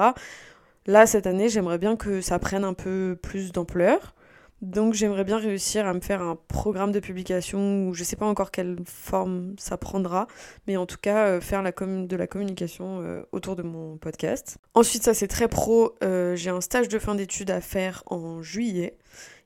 Là 0.87 1.06
cette 1.06 1.26
année 1.26 1.49
j'aimerais 1.49 1.78
bien 1.78 1.96
que 1.96 2.20
ça 2.20 2.38
prenne 2.38 2.64
un 2.64 2.75
peu 2.75 3.18
plus 3.20 3.52
d'ampleur, 3.52 4.14
donc 4.63 4.95
j'aimerais 4.95 5.25
bien 5.25 5.39
réussir 5.39 5.87
à 5.87 5.93
me 5.93 6.01
faire 6.01 6.23
un 6.23 6.37
programme 6.49 6.91
de 6.91 7.01
publication 7.01 7.89
où 7.89 7.95
je 7.95 8.05
sais 8.05 8.17
pas 8.17 8.27
encore 8.27 8.51
quelle 8.51 8.79
forme 8.87 9.55
ça 9.59 9.77
prendra, 9.77 10.27
mais 10.67 10.77
en 10.77 10.87
tout 10.87 10.97
cas 11.01 11.27
euh, 11.27 11.41
faire 11.41 11.63
de 11.63 12.17
la 12.17 12.27
communication 12.27 13.03
euh, 13.03 13.23
autour 13.33 13.55
de 13.57 13.63
mon 13.63 13.99
podcast. 13.99 14.59
Ensuite 14.75 15.03
ça 15.03 15.13
c'est 15.13 15.29
très 15.29 15.49
pro, 15.49 15.95
euh, 16.03 16.37
j'ai 16.37 16.51
un 16.51 16.63
stage 16.63 16.89
de 16.89 16.99
fin 16.99 17.15
d'études 17.15 17.51
à 17.51 17.61
faire 17.61 18.03
en 18.07 18.43
juillet 18.43 18.97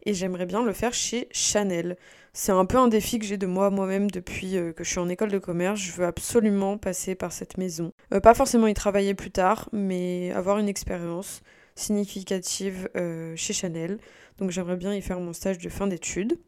et 0.06 0.14
j'aimerais 0.14 0.46
bien 0.46 0.64
le 0.64 0.72
faire 0.72 0.94
chez 0.94 1.28
Chanel. 1.32 1.96
C'est 2.32 2.52
un 2.52 2.64
peu 2.64 2.78
un 2.78 2.86
défi 2.86 3.18
que 3.18 3.26
j'ai 3.26 3.36
de 3.36 3.46
moi 3.46 3.70
moi-même 3.70 4.10
depuis 4.10 4.52
que 4.52 4.84
je 4.84 4.88
suis 4.88 5.00
en 5.00 5.08
école 5.08 5.30
de 5.30 5.38
commerce. 5.38 5.80
Je 5.80 5.90
veux 5.90 6.06
absolument 6.06 6.78
passer 6.78 7.16
par 7.16 7.32
cette 7.32 7.58
maison. 7.58 7.92
Pas 8.22 8.34
forcément 8.34 8.68
y 8.68 8.74
travailler 8.74 9.14
plus 9.14 9.32
tard, 9.32 9.68
mais 9.72 10.30
avoir 10.30 10.58
une 10.58 10.68
expérience 10.68 11.42
significative 11.80 12.88
euh, 12.96 13.34
chez 13.36 13.52
Chanel. 13.52 13.98
Donc 14.38 14.50
j'aimerais 14.50 14.76
bien 14.76 14.94
y 14.94 15.02
faire 15.02 15.20
mon 15.20 15.32
stage 15.32 15.58
de 15.58 15.68
fin 15.68 15.86
d'études. 15.86 16.38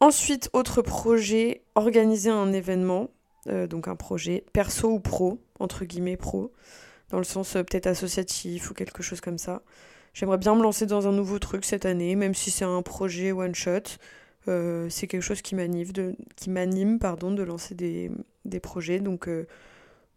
Ensuite, 0.00 0.50
autre 0.52 0.82
projet, 0.82 1.62
organiser 1.74 2.30
un 2.30 2.52
événement. 2.52 3.10
donc 3.46 3.88
un 3.88 3.96
projet 3.96 4.44
perso 4.52 4.88
ou 4.88 5.00
pro, 5.00 5.38
entre 5.58 5.84
guillemets 5.84 6.16
pro, 6.16 6.52
dans 7.10 7.18
le 7.18 7.24
sens 7.24 7.52
peut-être 7.52 7.86
associatif 7.88 8.70
ou 8.70 8.74
quelque 8.74 9.02
chose 9.02 9.20
comme 9.20 9.38
ça. 9.38 9.62
J'aimerais 10.14 10.38
bien 10.38 10.54
me 10.54 10.62
lancer 10.62 10.86
dans 10.86 11.08
un 11.08 11.12
nouveau 11.12 11.38
truc 11.38 11.64
cette 11.64 11.86
année, 11.86 12.16
même 12.16 12.34
si 12.34 12.50
c'est 12.50 12.64
un 12.64 12.82
projet 12.82 13.32
one 13.32 13.54
shot. 13.54 13.98
Euh, 14.48 14.88
c'est 14.90 15.06
quelque 15.06 15.22
chose 15.22 15.40
qui 15.40 15.54
m'anime 15.54 15.92
de, 15.92 16.14
de 17.36 17.42
lancer 17.42 17.74
des, 17.74 18.10
des 18.44 18.60
projets. 18.60 19.00
Donc, 19.00 19.28
euh, 19.28 19.46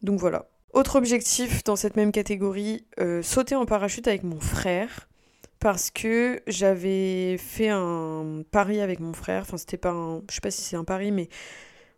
donc 0.01 0.19
voilà. 0.19 0.49
Autre 0.75 0.97
objectif 0.97 1.63
dans 1.63 1.77
cette 1.77 1.95
même 1.95 2.11
catégorie, 2.11 2.83
euh, 2.99 3.21
sauter 3.21 3.55
en 3.55 3.65
parachute 3.65 4.09
avec 4.09 4.23
mon 4.23 4.41
frère. 4.41 5.07
Parce 5.61 5.89
que 5.89 6.41
j'avais 6.47 7.37
fait 7.37 7.69
un 7.69 8.43
pari 8.51 8.81
avec 8.81 8.99
mon 8.99 9.13
frère. 9.13 9.43
Enfin, 9.43 9.55
c'était 9.55 9.77
pas 9.77 9.91
un. 9.91 10.21
Je 10.29 10.35
sais 10.35 10.41
pas 10.41 10.51
si 10.51 10.61
c'est 10.61 10.75
un 10.75 10.83
pari, 10.83 11.13
mais 11.13 11.29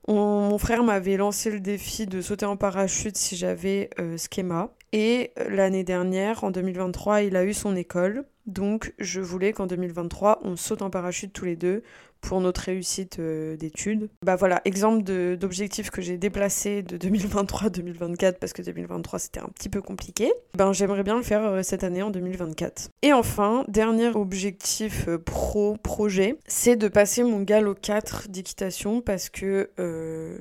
mon 0.07 0.60
frère 0.60 0.84
m'avait 0.84 1.17
lancé 1.17 1.50
le 1.50 1.60
défi 1.60 2.05
de 2.05 2.22
sauter 2.22 2.46
en 2.46 2.55
parachute 2.55 3.17
si 3.17 3.36
j'avais 3.36 3.89
Schema. 4.15 4.69
Et 4.93 5.31
l'année 5.50 5.84
dernière, 5.84 6.43
en 6.43 6.51
2023, 6.51 7.24
il 7.24 7.36
a 7.36 7.43
eu 7.46 7.55
son 7.55 7.75
école. 7.75 8.25
Donc 8.46 8.93
je 9.00 9.19
voulais 9.19 9.53
qu'en 9.53 9.65
2023, 9.65 10.41
on 10.43 10.55
saute 10.55 10.84
en 10.84 10.91
parachute 10.91 11.34
tous 11.34 11.46
les 11.46 11.55
deux 11.55 11.81
pour 12.21 12.41
notre 12.41 12.62
réussite 12.62 13.19
euh, 13.19 13.55
d'études. 13.57 14.09
Bah 14.24 14.36
voilà, 14.36 14.62
exemple 14.65 15.03
d'objectifs 15.38 15.89
que 15.89 16.01
j'ai 16.01 16.17
déplacés 16.17 16.83
de 16.83 16.97
2023-2024 16.97 18.33
parce 18.39 18.53
que 18.53 18.62
2023 18.62 19.19
c'était 19.19 19.39
un 19.39 19.50
petit 19.50 19.69
peu 19.69 19.81
compliqué. 19.81 20.31
Ben 20.55 20.74
j'aimerais 20.74 21.03
bien 21.03 21.17
le 21.17 21.24
faire 21.24 21.43
euh, 21.45 21.63
cette 21.63 21.83
année 21.83 22.01
en 22.01 22.09
2024. 22.09 22.89
Et 23.01 23.13
enfin, 23.13 23.63
dernier 23.67 24.09
objectif 24.09 25.07
euh, 25.07 25.17
pro 25.17 25.77
projet, 25.77 26.38
c'est 26.47 26.75
de 26.75 26.88
passer 26.88 27.24
mon 27.24 27.41
galop 27.41 27.75
4 27.75 28.29
d'équitation 28.29 29.01
parce 29.01 29.29
que 29.29 29.69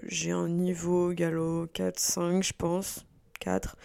j'ai 0.07 0.31
un 0.31 0.49
niveau 0.49 1.13
galop 1.13 1.67
4-5 1.75 2.43
je 2.43 2.53
pense, 2.57 3.07
4. 3.41 3.77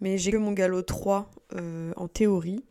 Mais 0.00 0.18
j'ai 0.18 0.32
que 0.32 0.36
mon 0.36 0.52
galop 0.52 0.82
3 0.82 1.30
en 1.96 2.08
théorie. 2.08 2.64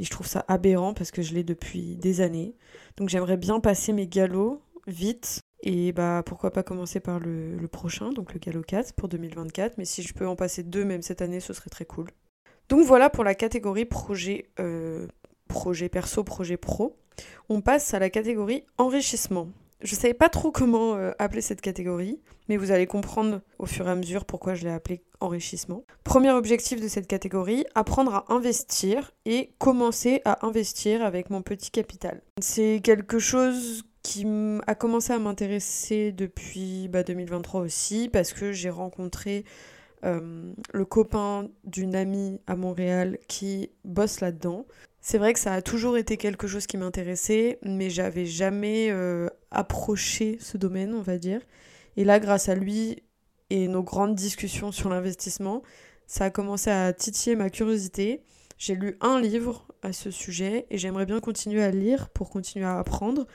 Et 0.00 0.04
je 0.04 0.10
trouve 0.10 0.26
ça 0.26 0.46
aberrant 0.48 0.94
parce 0.94 1.10
que 1.10 1.20
je 1.20 1.34
l'ai 1.34 1.44
depuis 1.44 1.94
des 1.96 2.22
années. 2.22 2.56
Donc 2.96 3.10
j'aimerais 3.10 3.36
bien 3.36 3.60
passer 3.60 3.92
mes 3.92 4.06
galops 4.06 4.62
vite. 4.86 5.40
Et 5.62 5.92
bah 5.92 6.22
pourquoi 6.24 6.50
pas 6.50 6.62
commencer 6.62 7.00
par 7.00 7.20
le, 7.20 7.68
prochain, 7.70 8.10
donc 8.10 8.32
le 8.32 8.40
galop 8.40 8.62
4 8.62 8.94
pour 8.94 9.08
2024. 9.08 9.76
Mais 9.76 9.84
si 9.84 10.02
je 10.02 10.14
peux 10.14 10.26
en 10.26 10.36
passer 10.36 10.62
deux 10.62 10.86
même 10.86 11.02
cette 11.02 11.20
année, 11.20 11.38
ce 11.38 11.52
serait 11.52 11.68
très 11.68 11.84
cool. 11.84 12.08
Donc 12.70 12.86
voilà 12.86 13.10
pour 13.10 13.24
la 13.24 13.34
catégorie 13.34 13.84
projet, 13.84 14.48
euh, 14.58 15.06
projet 15.48 15.90
perso, 15.90 16.24
projet 16.24 16.56
pro. 16.56 16.96
On 17.50 17.60
passe 17.60 17.92
à 17.92 17.98
la 17.98 18.08
catégorie 18.08 18.64
enrichissement. 18.78 19.48
Je 19.82 19.94
savais 19.94 20.14
pas 20.14 20.28
trop 20.28 20.50
comment 20.50 20.96
euh, 20.96 21.12
appeler 21.18 21.40
cette 21.40 21.60
catégorie, 21.60 22.20
mais 22.48 22.56
vous 22.56 22.70
allez 22.70 22.86
comprendre 22.86 23.40
au 23.58 23.66
fur 23.66 23.88
et 23.88 23.90
à 23.90 23.94
mesure 23.94 24.24
pourquoi 24.24 24.54
je 24.54 24.64
l'ai 24.64 24.72
appelée 24.72 25.02
enrichissement. 25.20 25.84
Premier 26.04 26.30
objectif 26.30 26.80
de 26.80 26.88
cette 26.88 27.06
catégorie, 27.06 27.64
apprendre 27.74 28.14
à 28.14 28.24
investir 28.32 29.12
et 29.24 29.52
commencer 29.58 30.20
à 30.24 30.46
investir 30.46 31.04
avec 31.04 31.30
mon 31.30 31.42
petit 31.42 31.70
capital. 31.70 32.22
C'est 32.40 32.80
quelque 32.82 33.18
chose 33.18 33.84
qui 34.02 34.26
a 34.66 34.74
commencé 34.74 35.12
à 35.12 35.18
m'intéresser 35.18 36.12
depuis 36.12 36.88
2023 36.88 37.60
bah, 37.60 37.66
aussi, 37.66 38.08
parce 38.10 38.32
que 38.32 38.52
j'ai 38.52 38.70
rencontré 38.70 39.44
euh, 40.04 40.52
le 40.72 40.84
copain 40.84 41.48
d'une 41.64 41.94
amie 41.94 42.40
à 42.46 42.56
Montréal 42.56 43.18
qui 43.28 43.70
bosse 43.84 44.20
là-dedans. 44.20 44.66
C'est 45.00 45.18
vrai 45.18 45.32
que 45.32 45.38
ça 45.38 45.52
a 45.52 45.62
toujours 45.62 45.98
été 45.98 46.16
quelque 46.16 46.46
chose 46.46 46.66
qui 46.66 46.76
m'intéressait, 46.76 47.58
mais 47.62 47.90
j'avais 47.90 48.26
jamais 48.26 48.90
euh, 48.90 49.28
approché 49.50 50.38
ce 50.40 50.56
domaine, 50.56 50.94
on 50.94 51.02
va 51.02 51.18
dire. 51.18 51.40
Et 51.96 52.04
là, 52.04 52.18
grâce 52.18 52.48
à 52.48 52.54
lui 52.54 53.02
et 53.50 53.68
nos 53.68 53.82
grandes 53.82 54.14
discussions 54.14 54.72
sur 54.72 54.88
l'investissement, 54.88 55.62
ça 56.06 56.26
a 56.26 56.30
commencé 56.30 56.70
à 56.70 56.92
titiller 56.92 57.36
ma 57.36 57.50
curiosité. 57.50 58.22
J'ai 58.58 58.74
lu 58.74 58.96
un 59.00 59.20
livre 59.20 59.66
à 59.82 59.92
ce 59.92 60.10
sujet 60.10 60.66
et 60.70 60.78
j'aimerais 60.78 61.06
bien 61.06 61.20
continuer 61.20 61.62
à 61.62 61.70
lire 61.70 62.08
pour 62.10 62.30
continuer 62.30 62.66
à 62.66 62.78
apprendre. 62.78 63.26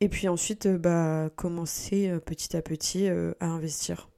Et 0.00 0.08
puis 0.08 0.28
ensuite, 0.28 0.66
euh, 0.66 0.78
bah, 0.78 1.30
commencer 1.36 2.12
petit 2.24 2.56
à 2.56 2.62
petit 2.62 3.08
à 3.08 3.46
investir. 3.46 4.11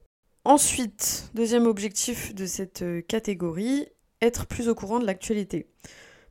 Ensuite, 0.45 1.31
deuxième 1.33 1.65
objectif 1.65 2.35
de 2.35 2.45
cette 2.45 2.85
catégorie, 3.07 3.87
être 4.21 4.45
plus 4.45 4.69
au 4.69 4.75
courant 4.75 4.99
de 4.99 5.05
l'actualité. 5.07 5.65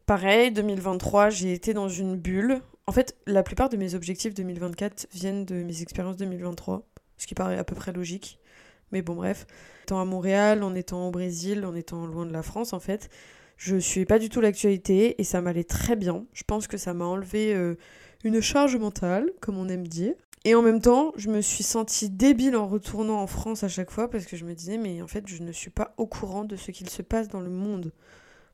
Pareil, 0.07 0.53
2023, 0.53 1.31
j'ai 1.31 1.53
été 1.53 1.75
dans 1.75 1.89
une 1.89 2.15
bulle. 2.15 2.61
En 2.87 2.93
fait, 2.93 3.17
la 3.27 3.43
plupart 3.43 3.71
de 3.71 3.77
mes 3.77 3.97
objectifs 3.97 4.33
2024 4.33 5.09
viennent 5.13 5.45
de 5.45 5.65
mes 5.65 5.83
expériences 5.83 6.17
2023, 6.17 6.87
ce 7.19 7.27
qui 7.27 7.35
paraît 7.35 7.59
à 7.59 7.65
peu 7.65 7.75
près 7.75 7.93
logique. 7.93 8.39
Mais 8.93 9.03
bon, 9.03 9.17
bref. 9.17 9.49
Étant 9.83 10.01
à 10.01 10.05
Montréal, 10.05 10.63
en 10.63 10.77
étant 10.77 11.09
au 11.09 11.11
Brésil, 11.11 11.67
en 11.67 11.75
étant 11.75 12.07
loin 12.07 12.25
de 12.25 12.33
la 12.33 12.45
France, 12.45 12.73
en 12.73 12.81
fait, 12.81 13.09
je 13.57 13.75
suis 13.77 14.05
pas 14.05 14.21
du 14.21 14.29
tout 14.29 14.41
l'actualité 14.41 15.21
et 15.21 15.25
ça 15.25 15.41
m'allait 15.41 15.65
très 15.65 15.97
bien. 15.97 16.25
Je 16.35 16.45
pense 16.47 16.69
que 16.69 16.77
ça 16.77 16.95
m'a 16.95 17.05
enlevé 17.05 17.53
euh, 17.53 17.75
une 18.23 18.41
charge 18.41 18.77
mentale, 18.77 19.33
comme 19.41 19.59
on 19.59 19.69
aime 19.69 19.89
dire. 19.89 20.15
Et 20.45 20.55
en 20.55 20.61
même 20.61 20.81
temps, 20.81 21.13
je 21.17 21.31
me 21.31 21.41
suis 21.41 21.65
sentie 21.65 22.11
débile 22.11 22.55
en 22.55 22.69
retournant 22.69 23.21
en 23.21 23.27
France 23.27 23.65
à 23.65 23.69
chaque 23.69 23.91
fois 23.91 24.11
parce 24.11 24.27
que 24.27 24.37
je 24.37 24.45
me 24.45 24.55
disais, 24.55 24.77
mais 24.77 25.01
en 25.01 25.07
fait, 25.07 25.27
je 25.27 25.43
ne 25.43 25.53
suis 25.53 25.71
pas 25.71 25.95
au 25.97 26.07
courant 26.07 26.45
de 26.45 26.57
ce 26.57 26.71
qu'il 26.71 26.91
se 26.91 27.01
passe 27.01 27.29
dans 27.29 27.41
le 27.41 27.49
monde. 27.49 27.93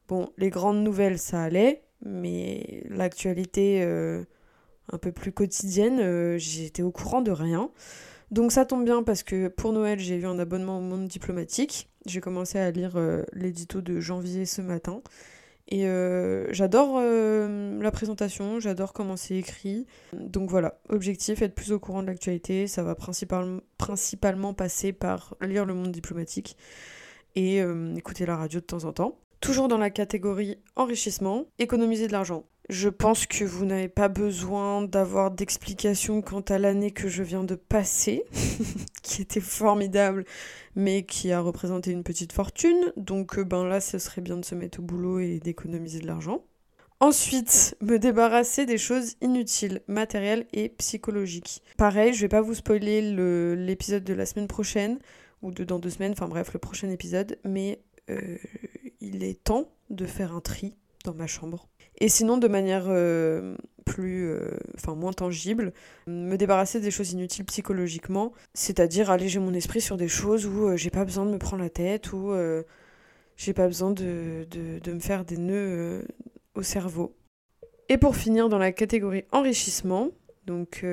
Bon, 0.08 0.30
les 0.38 0.50
grandes 0.50 0.82
nouvelles, 0.82 1.18
ça 1.18 1.42
allait, 1.42 1.82
mais 2.04 2.84
l'actualité 2.88 3.82
euh, 3.82 4.24
un 4.92 4.98
peu 4.98 5.10
plus 5.10 5.32
quotidienne, 5.32 5.98
euh, 6.00 6.38
j'étais 6.38 6.82
au 6.82 6.92
courant 6.92 7.22
de 7.22 7.32
rien. 7.32 7.70
Donc 8.30 8.52
ça 8.52 8.64
tombe 8.64 8.84
bien 8.84 9.02
parce 9.02 9.24
que 9.24 9.48
pour 9.48 9.72
Noël, 9.72 9.98
j'ai 9.98 10.16
eu 10.16 10.26
un 10.26 10.38
abonnement 10.38 10.78
au 10.78 10.82
monde 10.82 11.08
diplomatique. 11.08 11.88
J'ai 12.06 12.20
commencé 12.20 12.58
à 12.58 12.70
lire 12.70 12.92
euh, 12.96 13.24
l'édito 13.32 13.80
de 13.80 13.98
janvier 13.98 14.46
ce 14.46 14.62
matin. 14.62 15.02
Et 15.68 15.86
j'adore 16.50 17.00
la 17.00 17.90
présentation, 17.90 18.58
j'adore 18.58 18.92
comment 18.92 19.16
c'est 19.16 19.36
écrit. 19.36 19.86
Donc 20.12 20.50
voilà, 20.50 20.80
objectif, 20.88 21.42
être 21.42 21.54
plus 21.54 21.72
au 21.72 21.78
courant 21.78 22.02
de 22.02 22.08
l'actualité. 22.08 22.66
Ça 22.66 22.82
va 22.82 22.94
principalement, 22.94 24.54
passer 24.54 24.92
par 24.92 25.36
lire 25.40 25.64
le 25.64 25.74
monde 25.74 25.92
diplomatique 25.92 26.56
et 27.36 27.62
écouter 27.96 28.26
la 28.26 28.36
radio 28.36 28.58
de 28.60 28.64
temps 28.64 28.84
en 28.84 28.92
temps. 28.92 29.18
Toujours 29.40 29.68
dans 29.68 29.78
la 29.78 29.90
catégorie 29.90 30.58
enrichissement, 30.76 31.46
économiser 31.58 32.08
de 32.08 32.12
l'argent. 32.12 32.44
Je 32.70 32.88
pense 32.88 33.26
que 33.26 33.42
vous 33.42 33.64
n'avez 33.64 33.88
pas 33.88 34.06
besoin 34.06 34.82
d'avoir 34.82 35.32
d'explications 35.32 36.22
quant 36.22 36.42
à 36.42 36.56
l'année 36.56 36.92
que 36.92 37.08
je 37.08 37.24
viens 37.24 37.42
de 37.42 37.56
passer, 37.56 38.22
qui 39.02 39.22
était 39.22 39.40
formidable, 39.40 40.24
mais 40.76 41.02
qui 41.02 41.32
a 41.32 41.40
représenté 41.40 41.90
une 41.90 42.04
petite 42.04 42.32
fortune. 42.32 42.92
Donc 42.96 43.38
euh, 43.38 43.44
ben 43.44 43.64
là, 43.64 43.80
ce 43.80 43.98
serait 43.98 44.20
bien 44.20 44.36
de 44.36 44.44
se 44.44 44.54
mettre 44.54 44.78
au 44.78 44.82
boulot 44.82 45.18
et 45.18 45.40
d'économiser 45.40 45.98
de 45.98 46.06
l'argent. 46.06 46.44
Ensuite, 47.00 47.76
me 47.80 47.98
débarrasser 47.98 48.66
des 48.66 48.78
choses 48.78 49.16
inutiles, 49.20 49.80
matérielles 49.88 50.46
et 50.52 50.68
psychologiques. 50.68 51.64
Pareil, 51.76 52.14
je 52.14 52.20
vais 52.20 52.28
pas 52.28 52.40
vous 52.40 52.54
spoiler 52.54 53.02
l'épisode 53.56 54.04
de 54.04 54.14
la 54.14 54.26
semaine 54.26 54.46
prochaine, 54.46 55.00
ou 55.42 55.50
de 55.50 55.64
dans 55.64 55.80
deux 55.80 55.90
semaines, 55.90 56.12
enfin 56.12 56.28
bref, 56.28 56.52
le 56.52 56.60
prochain 56.60 56.88
épisode, 56.88 57.36
mais 57.44 57.80
euh, 58.10 58.36
il 59.00 59.24
est 59.24 59.42
temps 59.42 59.72
de 59.88 60.06
faire 60.06 60.36
un 60.36 60.40
tri 60.40 60.76
dans 61.04 61.14
ma 61.14 61.26
chambre. 61.26 61.68
Et 61.98 62.08
sinon, 62.08 62.38
de 62.38 62.48
manière 62.48 62.84
euh, 62.88 63.56
plus, 63.84 64.28
euh, 64.30 64.58
moins 64.88 65.12
tangible, 65.12 65.72
me 66.06 66.36
débarrasser 66.36 66.80
des 66.80 66.90
choses 66.90 67.12
inutiles 67.12 67.44
psychologiquement, 67.44 68.32
c'est-à-dire 68.54 69.10
alléger 69.10 69.38
mon 69.38 69.52
esprit 69.52 69.80
sur 69.80 69.96
des 69.96 70.08
choses 70.08 70.46
où 70.46 70.68
euh, 70.68 70.76
j'ai 70.76 70.90
pas 70.90 71.04
besoin 71.04 71.26
de 71.26 71.30
me 71.30 71.38
prendre 71.38 71.62
la 71.62 71.70
tête, 71.70 72.12
où 72.12 72.32
j'ai 73.36 73.52
pas 73.52 73.66
besoin 73.66 73.90
de, 73.90 74.46
de, 74.50 74.92
me 74.92 75.00
faire 75.00 75.24
des 75.24 75.36
nœuds 75.36 76.04
au 76.54 76.62
cerveau. 76.62 77.16
Et 77.88 77.98
pour 77.98 78.16
finir, 78.16 78.48
dans 78.48 78.58
la 78.58 78.72
catégorie 78.72 79.24
enrichissement, 79.32 80.10
donc 80.46 80.84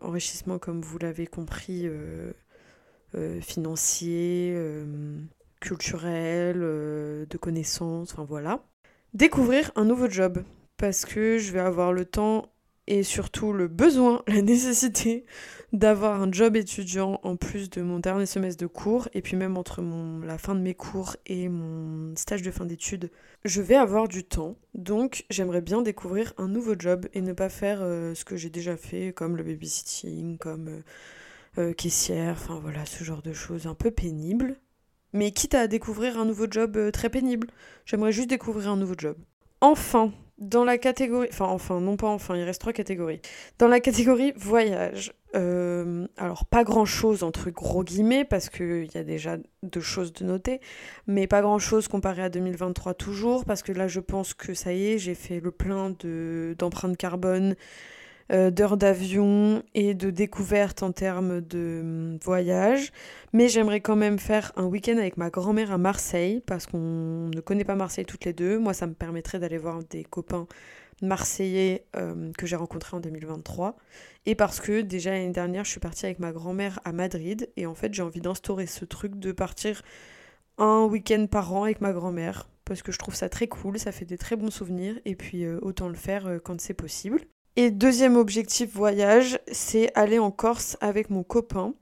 enrichissement 0.00 0.58
comme 0.58 0.80
vous 0.80 0.98
l'avez 0.98 1.26
compris, 1.26 1.88
financier, 3.40 4.56
culturel, 5.60 6.58
de 6.60 7.36
connaissances, 7.38 8.12
enfin 8.12 8.24
voilà 8.24 8.64
découvrir 9.14 9.70
un 9.76 9.84
nouveau 9.84 10.10
job 10.10 10.42
parce 10.76 11.04
que 11.04 11.38
je 11.38 11.52
vais 11.52 11.60
avoir 11.60 11.92
le 11.92 12.04
temps 12.04 12.50
et 12.86 13.02
surtout 13.02 13.52
le 13.52 13.68
besoin, 13.68 14.22
la 14.28 14.42
nécessité 14.42 15.24
d'avoir 15.72 16.20
un 16.20 16.30
job 16.30 16.54
étudiant 16.56 17.18
en 17.22 17.36
plus 17.36 17.70
de 17.70 17.82
mon 17.82 17.98
dernier 17.98 18.26
semestre 18.26 18.60
de 18.60 18.66
cours 18.68 19.08
et 19.12 19.22
puis 19.22 19.36
même 19.36 19.56
entre 19.56 19.82
la 20.24 20.38
fin 20.38 20.54
de 20.54 20.60
mes 20.60 20.74
cours 20.74 21.16
et 21.26 21.48
mon 21.48 22.14
stage 22.16 22.42
de 22.42 22.50
fin 22.50 22.64
d'études, 22.64 23.10
je 23.44 23.60
vais 23.60 23.74
avoir 23.74 24.06
du 24.06 24.24
temps. 24.24 24.56
Donc 24.74 25.24
j'aimerais 25.30 25.62
bien 25.62 25.82
découvrir 25.82 26.32
un 26.38 26.46
nouveau 26.46 26.74
job 26.78 27.06
et 27.12 27.22
ne 27.22 27.32
pas 27.32 27.48
faire 27.48 27.80
euh, 27.82 28.14
ce 28.14 28.24
que 28.24 28.36
j'ai 28.36 28.50
déjà 28.50 28.76
fait 28.76 29.12
comme 29.12 29.36
le 29.36 29.42
babysitting, 29.42 30.38
comme 30.38 30.68
euh, 30.68 30.82
euh, 31.58 31.72
caissière, 31.72 32.36
enfin 32.38 32.60
voilà, 32.60 32.86
ce 32.86 33.02
genre 33.02 33.22
de 33.22 33.32
choses 33.32 33.66
un 33.66 33.74
peu 33.74 33.90
pénibles 33.90 34.56
mais 35.14 35.30
quitte 35.30 35.54
à 35.54 35.66
découvrir 35.68 36.18
un 36.18 36.26
nouveau 36.26 36.46
job 36.50 36.76
euh, 36.76 36.90
très 36.90 37.08
pénible. 37.08 37.48
J'aimerais 37.86 38.12
juste 38.12 38.28
découvrir 38.28 38.68
un 38.68 38.76
nouveau 38.76 38.94
job. 38.98 39.16
Enfin, 39.62 40.12
dans 40.38 40.64
la 40.64 40.76
catégorie, 40.76 41.28
enfin 41.30 41.46
enfin, 41.46 41.80
non 41.80 41.96
pas 41.96 42.08
enfin, 42.08 42.36
il 42.36 42.42
reste 42.42 42.60
trois 42.60 42.72
catégories. 42.72 43.20
Dans 43.58 43.68
la 43.68 43.78
catégorie 43.78 44.32
voyage, 44.36 45.12
euh, 45.36 46.06
alors 46.16 46.44
pas 46.44 46.64
grand 46.64 46.84
chose 46.84 47.22
entre 47.22 47.50
gros 47.50 47.84
guillemets 47.84 48.24
parce 48.24 48.50
qu'il 48.50 48.90
y 48.92 48.98
a 48.98 49.04
déjà 49.04 49.36
deux 49.62 49.80
choses 49.80 50.12
de 50.12 50.24
noter, 50.24 50.60
mais 51.06 51.28
pas 51.28 51.40
grand 51.40 51.60
chose 51.60 51.86
comparé 51.86 52.22
à 52.22 52.28
2023 52.28 52.94
toujours 52.94 53.44
parce 53.44 53.62
que 53.62 53.72
là 53.72 53.86
je 53.86 54.00
pense 54.00 54.34
que 54.34 54.52
ça 54.52 54.72
y 54.72 54.86
est, 54.86 54.98
j'ai 54.98 55.14
fait 55.14 55.38
le 55.38 55.52
plein 55.52 55.94
de 56.00 56.56
d'empreintes 56.58 56.96
carbone 56.96 57.54
d'heures 58.30 58.76
d'avion 58.76 59.62
et 59.74 59.94
de 59.94 60.10
découvertes 60.10 60.82
en 60.82 60.92
termes 60.92 61.40
de 61.40 61.80
hum, 61.82 62.18
voyage. 62.22 62.92
Mais 63.32 63.48
j'aimerais 63.48 63.80
quand 63.80 63.96
même 63.96 64.18
faire 64.18 64.52
un 64.56 64.64
week-end 64.64 64.96
avec 64.96 65.16
ma 65.16 65.30
grand-mère 65.30 65.72
à 65.72 65.78
Marseille, 65.78 66.42
parce 66.46 66.66
qu'on 66.66 67.28
ne 67.34 67.40
connaît 67.40 67.64
pas 67.64 67.74
Marseille 67.74 68.06
toutes 68.06 68.24
les 68.24 68.32
deux. 68.32 68.58
Moi, 68.58 68.72
ça 68.74 68.86
me 68.86 68.94
permettrait 68.94 69.38
d'aller 69.38 69.58
voir 69.58 69.82
des 69.90 70.04
copains 70.04 70.46
marseillais 71.02 71.86
euh, 71.96 72.32
que 72.36 72.46
j'ai 72.46 72.56
rencontrés 72.56 72.96
en 72.96 73.00
2023. 73.00 73.76
Et 74.26 74.34
parce 74.34 74.60
que 74.60 74.80
déjà 74.80 75.10
l'année 75.10 75.30
dernière, 75.30 75.64
je 75.64 75.70
suis 75.70 75.80
partie 75.80 76.06
avec 76.06 76.18
ma 76.18 76.32
grand-mère 76.32 76.80
à 76.84 76.92
Madrid. 76.92 77.50
Et 77.56 77.66
en 77.66 77.74
fait, 77.74 77.92
j'ai 77.94 78.02
envie 78.02 78.20
d'instaurer 78.20 78.66
ce 78.66 78.84
truc 78.84 79.18
de 79.18 79.32
partir 79.32 79.82
un 80.58 80.84
week-end 80.84 81.26
par 81.30 81.52
an 81.52 81.64
avec 81.64 81.80
ma 81.80 81.92
grand-mère. 81.92 82.48
Parce 82.64 82.82
que 82.82 82.92
je 82.92 82.98
trouve 82.98 83.14
ça 83.14 83.28
très 83.28 83.46
cool, 83.46 83.78
ça 83.78 83.92
fait 83.92 84.06
des 84.06 84.16
très 84.16 84.36
bons 84.36 84.50
souvenirs. 84.50 84.98
Et 85.04 85.14
puis, 85.14 85.44
euh, 85.44 85.58
autant 85.62 85.88
le 85.88 85.94
faire 85.94 86.38
quand 86.42 86.60
c'est 86.60 86.74
possible. 86.74 87.20
Et 87.56 87.70
deuxième 87.70 88.16
objectif 88.16 88.74
voyage, 88.74 89.38
c'est 89.52 89.92
aller 89.94 90.18
en 90.18 90.32
Corse 90.32 90.76
avec 90.80 91.08
mon 91.10 91.22
copain. 91.22 91.74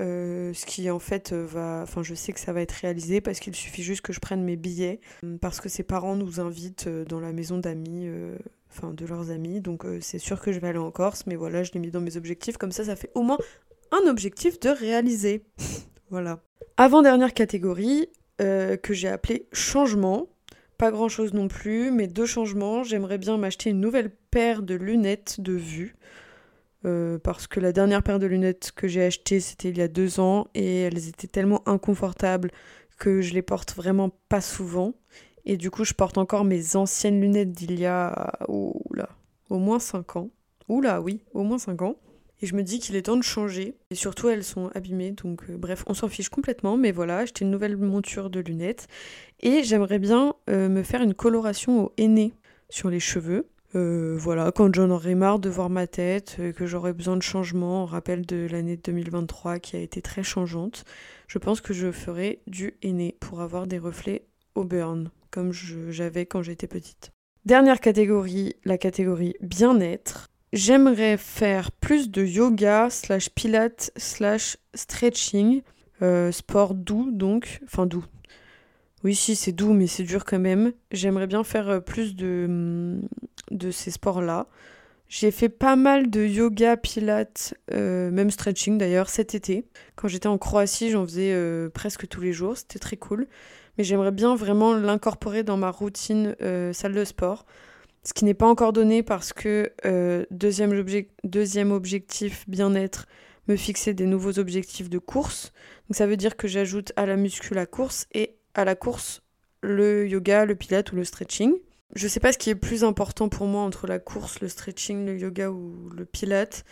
Euh, 0.00 0.52
ce 0.54 0.66
qui 0.66 0.90
en 0.90 0.98
fait 0.98 1.32
va, 1.32 1.82
enfin 1.84 2.02
je 2.02 2.14
sais 2.14 2.32
que 2.32 2.40
ça 2.40 2.52
va 2.52 2.62
être 2.62 2.72
réalisé 2.72 3.20
parce 3.20 3.38
qu'il 3.38 3.54
suffit 3.54 3.84
juste 3.84 4.00
que 4.00 4.12
je 4.12 4.18
prenne 4.18 4.42
mes 4.42 4.56
billets 4.56 4.98
parce 5.40 5.60
que 5.60 5.68
ses 5.68 5.84
parents 5.84 6.16
nous 6.16 6.40
invitent 6.40 6.88
euh, 6.88 7.04
dans 7.04 7.20
la 7.20 7.32
maison 7.32 7.58
d'amis, 7.58 8.06
euh, 8.06 8.36
enfin 8.70 8.92
de 8.92 9.06
leurs 9.06 9.30
amis, 9.30 9.60
donc 9.60 9.86
c'est 10.00 10.18
sûr 10.18 10.40
que 10.40 10.50
je 10.50 10.58
vais 10.58 10.66
aller 10.66 10.80
en 10.80 10.90
Corse, 10.90 11.26
mais 11.28 11.36
voilà 11.36 11.62
je 11.62 11.70
l'ai 11.72 11.78
mis 11.78 11.92
dans 11.92 12.00
mes 12.00 12.16
objectifs 12.16 12.56
comme 12.56 12.72
ça 12.72 12.82
ça 12.82 12.96
fait 12.96 13.12
au 13.14 13.22
moins 13.22 13.38
un 13.92 14.08
objectif 14.08 14.58
de 14.58 14.70
réaliser, 14.70 15.44
voilà. 16.10 16.40
Avant 16.76 17.00
dernière 17.02 17.32
catégorie 17.32 18.08
que 18.38 18.92
j'ai 18.92 19.06
appelée 19.06 19.46
changement, 19.52 20.26
pas 20.78 20.90
grand 20.90 21.08
chose 21.08 21.32
non 21.34 21.48
plus, 21.48 21.90
mais 21.90 22.06
deux 22.06 22.26
changements. 22.26 22.82
J'aimerais 22.82 23.18
bien 23.18 23.36
m'acheter 23.36 23.70
une 23.70 23.80
nouvelle 23.80 24.10
paire 24.30 24.62
de 24.62 24.74
lunettes 24.74 25.40
de 25.40 25.52
vue. 25.52 25.96
Euh, 26.84 27.18
parce 27.18 27.46
que 27.46 27.60
la 27.60 27.72
dernière 27.72 28.02
paire 28.02 28.18
de 28.18 28.26
lunettes 28.26 28.72
que 28.76 28.88
j'ai 28.88 29.04
achetée, 29.04 29.40
c'était 29.40 29.70
il 29.70 29.78
y 29.78 29.82
a 29.82 29.88
deux 29.88 30.20
ans 30.20 30.48
et 30.54 30.82
elles 30.82 31.08
étaient 31.08 31.26
tellement 31.26 31.66
inconfortables 31.66 32.50
que 32.98 33.22
je 33.22 33.32
les 33.32 33.42
porte 33.42 33.74
vraiment 33.74 34.10
pas 34.28 34.40
souvent. 34.40 34.92
Et 35.46 35.56
du 35.56 35.70
coup, 35.70 35.84
je 35.84 35.94
porte 35.94 36.18
encore 36.18 36.44
mes 36.44 36.76
anciennes 36.76 37.20
lunettes 37.20 37.52
d'il 37.52 37.78
y 37.78 37.86
a 37.86 38.32
oula, 38.48 39.08
au 39.50 39.58
moins 39.58 39.78
cinq 39.78 40.16
ans. 40.16 40.30
Oula, 40.68 41.00
oui, 41.00 41.22
au 41.32 41.42
moins 41.42 41.58
cinq 41.58 41.82
ans. 41.82 41.96
Et 42.42 42.46
je 42.46 42.54
me 42.54 42.62
dis 42.62 42.78
qu'il 42.78 42.96
est 42.96 43.02
temps 43.02 43.16
de 43.16 43.22
changer. 43.22 43.76
Et 43.90 43.94
surtout, 43.94 44.28
elles 44.28 44.44
sont 44.44 44.70
abîmées. 44.74 45.12
Donc, 45.12 45.42
euh, 45.48 45.56
bref, 45.56 45.84
on 45.86 45.94
s'en 45.94 46.08
fiche 46.08 46.28
complètement. 46.28 46.76
Mais 46.76 46.92
voilà, 46.92 47.18
acheté 47.18 47.44
une 47.44 47.50
nouvelle 47.50 47.76
monture 47.76 48.30
de 48.30 48.40
lunettes. 48.40 48.86
Et 49.40 49.62
j'aimerais 49.62 49.98
bien 49.98 50.34
euh, 50.50 50.68
me 50.68 50.82
faire 50.82 51.02
une 51.02 51.14
coloration 51.14 51.84
au 51.84 51.92
henné 51.98 52.34
sur 52.68 52.90
les 52.90 53.00
cheveux. 53.00 53.48
Euh, 53.74 54.16
voilà, 54.16 54.52
quand 54.52 54.72
j'en 54.72 54.90
aurai 54.90 55.14
marre 55.14 55.40
de 55.40 55.48
voir 55.48 55.68
ma 55.68 55.86
tête, 55.86 56.36
que 56.56 56.66
j'aurai 56.66 56.92
besoin 56.92 57.16
de 57.16 57.22
changement, 57.22 57.82
en 57.82 57.86
rappel 57.86 58.24
de 58.24 58.46
l'année 58.48 58.76
2023 58.76 59.58
qui 59.58 59.76
a 59.76 59.80
été 59.80 60.00
très 60.00 60.22
changeante, 60.22 60.84
je 61.26 61.38
pense 61.38 61.60
que 61.60 61.74
je 61.74 61.90
ferai 61.90 62.40
du 62.46 62.74
henné 62.84 63.16
pour 63.18 63.40
avoir 63.40 63.66
des 63.66 63.78
reflets 63.78 64.26
au 64.54 64.62
burn, 64.62 65.10
comme 65.30 65.52
j'avais 65.52 66.24
quand 66.24 66.42
j'étais 66.42 66.68
petite. 66.68 67.10
Dernière 67.44 67.80
catégorie, 67.80 68.54
la 68.64 68.78
catégorie 68.78 69.34
bien-être. 69.40 70.28
J'aimerais 70.54 71.16
faire 71.16 71.72
plus 71.72 72.12
de 72.12 72.24
yoga 72.24 72.88
slash 72.88 73.28
pilates 73.28 73.90
slash 73.96 74.56
stretching, 74.72 75.62
euh, 76.00 76.30
sport 76.30 76.74
doux 76.74 77.10
donc, 77.10 77.58
enfin 77.64 77.86
doux. 77.86 78.04
Oui, 79.02 79.16
si, 79.16 79.34
c'est 79.34 79.50
doux, 79.50 79.72
mais 79.72 79.88
c'est 79.88 80.04
dur 80.04 80.24
quand 80.24 80.38
même. 80.38 80.72
J'aimerais 80.92 81.26
bien 81.26 81.42
faire 81.42 81.68
euh, 81.68 81.80
plus 81.80 82.14
de, 82.14 82.46
mm, 82.48 83.00
de 83.50 83.70
ces 83.72 83.90
sports-là. 83.90 84.46
J'ai 85.08 85.32
fait 85.32 85.48
pas 85.48 85.74
mal 85.74 86.08
de 86.08 86.24
yoga, 86.24 86.76
pilates, 86.76 87.54
euh, 87.72 88.12
même 88.12 88.30
stretching 88.30 88.78
d'ailleurs 88.78 89.08
cet 89.08 89.34
été. 89.34 89.66
Quand 89.96 90.06
j'étais 90.06 90.28
en 90.28 90.38
Croatie, 90.38 90.92
j'en 90.92 91.04
faisais 91.04 91.36
presque 91.74 92.06
tous 92.06 92.20
les 92.20 92.32
jours, 92.32 92.56
c'était 92.56 92.78
très 92.78 92.96
cool. 92.96 93.26
Mais 93.76 93.82
j'aimerais 93.82 94.12
bien 94.12 94.36
vraiment 94.36 94.72
l'incorporer 94.72 95.42
dans 95.42 95.56
ma 95.56 95.72
routine 95.72 96.36
salle 96.72 96.94
de 96.94 97.04
sport 97.04 97.44
ce 98.04 98.12
qui 98.12 98.24
n'est 98.24 98.34
pas 98.34 98.46
encore 98.46 98.72
donné 98.72 99.02
parce 99.02 99.32
que 99.32 99.72
euh, 99.86 100.24
deuxième, 100.30 101.72
objectif 101.72 102.48
bien-être, 102.48 103.06
me 103.48 103.56
fixer 103.56 103.94
des 103.94 104.06
nouveaux 104.06 104.38
objectifs 104.38 104.90
de 104.90 104.98
course. 104.98 105.52
Donc 105.88 105.96
ça 105.96 106.06
veut 106.06 106.16
dire 106.16 106.36
que 106.36 106.46
j'ajoute 106.46 106.92
à 106.96 107.06
la 107.06 107.16
muscu 107.16 107.54
la 107.54 107.66
course 107.66 108.06
et 108.12 108.36
à 108.54 108.64
la 108.64 108.74
course 108.74 109.22
le 109.62 110.06
yoga, 110.06 110.44
le 110.44 110.54
pilate 110.54 110.92
ou 110.92 110.96
le 110.96 111.04
stretching. 111.04 111.54
Je 111.94 112.08
sais 112.08 112.20
pas 112.20 112.32
ce 112.32 112.38
qui 112.38 112.50
est 112.50 112.54
plus 112.54 112.84
important 112.84 113.28
pour 113.28 113.46
moi 113.46 113.62
entre 113.62 113.86
la 113.86 113.98
course, 113.98 114.40
le 114.40 114.48
stretching, 114.48 115.06
le 115.06 115.16
yoga 115.16 115.50
ou 115.50 115.88
le 115.90 116.04
pilate, 116.04 116.64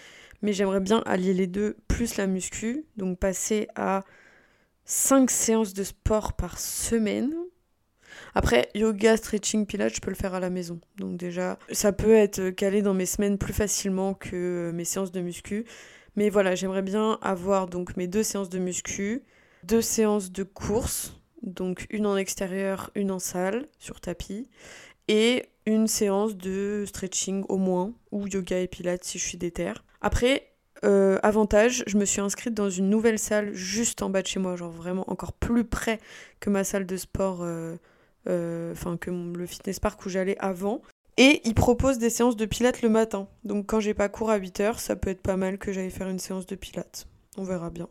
mais 0.42 0.52
j'aimerais 0.52 0.80
bien 0.80 1.02
allier 1.06 1.32
les 1.32 1.46
deux 1.46 1.76
plus 1.88 2.16
la 2.16 2.26
muscu, 2.26 2.84
donc 2.96 3.18
passer 3.18 3.68
à 3.74 4.02
5 4.84 5.30
séances 5.30 5.74
de 5.74 5.84
sport 5.84 6.32
par 6.34 6.58
semaine, 6.58 7.32
après, 8.34 8.68
yoga, 8.74 9.16
stretching, 9.16 9.66
pilates, 9.66 9.94
je 9.94 10.00
peux 10.00 10.10
le 10.10 10.16
faire 10.16 10.34
à 10.34 10.40
la 10.40 10.50
maison. 10.50 10.80
Donc 10.96 11.16
déjà, 11.16 11.58
ça 11.70 11.92
peut 11.92 12.14
être 12.14 12.50
calé 12.50 12.82
dans 12.82 12.94
mes 12.94 13.06
semaines 13.06 13.38
plus 13.38 13.52
facilement 13.52 14.14
que 14.14 14.70
mes 14.74 14.84
séances 14.84 15.12
de 15.12 15.20
muscu. 15.20 15.66
Mais 16.16 16.30
voilà, 16.30 16.54
j'aimerais 16.54 16.82
bien 16.82 17.18
avoir 17.22 17.66
donc 17.66 17.96
mes 17.96 18.06
deux 18.06 18.22
séances 18.22 18.48
de 18.48 18.58
muscu, 18.58 19.22
deux 19.64 19.80
séances 19.80 20.30
de 20.30 20.42
course, 20.42 21.20
donc 21.42 21.86
une 21.90 22.06
en 22.06 22.16
extérieur, 22.16 22.90
une 22.94 23.10
en 23.10 23.18
salle, 23.18 23.66
sur 23.78 24.00
tapis, 24.00 24.48
et 25.08 25.46
une 25.66 25.86
séance 25.86 26.36
de 26.36 26.84
stretching 26.86 27.44
au 27.48 27.56
moins, 27.56 27.92
ou 28.10 28.26
yoga 28.26 28.58
et 28.58 28.68
pilates 28.68 29.04
si 29.04 29.18
je 29.18 29.24
suis 29.24 29.38
déter. 29.38 29.72
Après, 30.00 30.52
euh, 30.84 31.18
avantage, 31.22 31.84
je 31.86 31.96
me 31.96 32.04
suis 32.04 32.20
inscrite 32.20 32.54
dans 32.54 32.68
une 32.68 32.90
nouvelle 32.90 33.18
salle 33.18 33.52
juste 33.54 34.02
en 34.02 34.10
bas 34.10 34.22
de 34.22 34.26
chez 34.26 34.40
moi, 34.40 34.56
genre 34.56 34.72
vraiment 34.72 35.08
encore 35.10 35.32
plus 35.32 35.64
près 35.64 36.00
que 36.40 36.50
ma 36.50 36.64
salle 36.64 36.86
de 36.86 36.96
sport 36.96 37.42
euh, 37.42 37.46
euh, 37.52 37.76
enfin 38.26 38.96
que 38.96 39.10
le 39.10 39.46
fitness 39.46 39.80
park 39.80 40.04
où 40.06 40.08
j'allais 40.08 40.38
avant. 40.38 40.82
Et 41.18 41.42
ils 41.44 41.54
proposent 41.54 41.98
des 41.98 42.10
séances 42.10 42.36
de 42.36 42.46
pilates 42.46 42.82
le 42.82 42.88
matin. 42.88 43.28
Donc 43.44 43.66
quand 43.66 43.80
j'ai 43.80 43.94
pas 43.94 44.08
cours 44.08 44.30
à 44.30 44.38
8h, 44.38 44.78
ça 44.78 44.96
peut 44.96 45.10
être 45.10 45.20
pas 45.20 45.36
mal 45.36 45.58
que 45.58 45.72
j'aille 45.72 45.90
faire 45.90 46.08
une 46.08 46.18
séance 46.18 46.46
de 46.46 46.54
pilates. 46.54 47.06
On 47.36 47.44
verra 47.44 47.70
bien. 47.70 47.88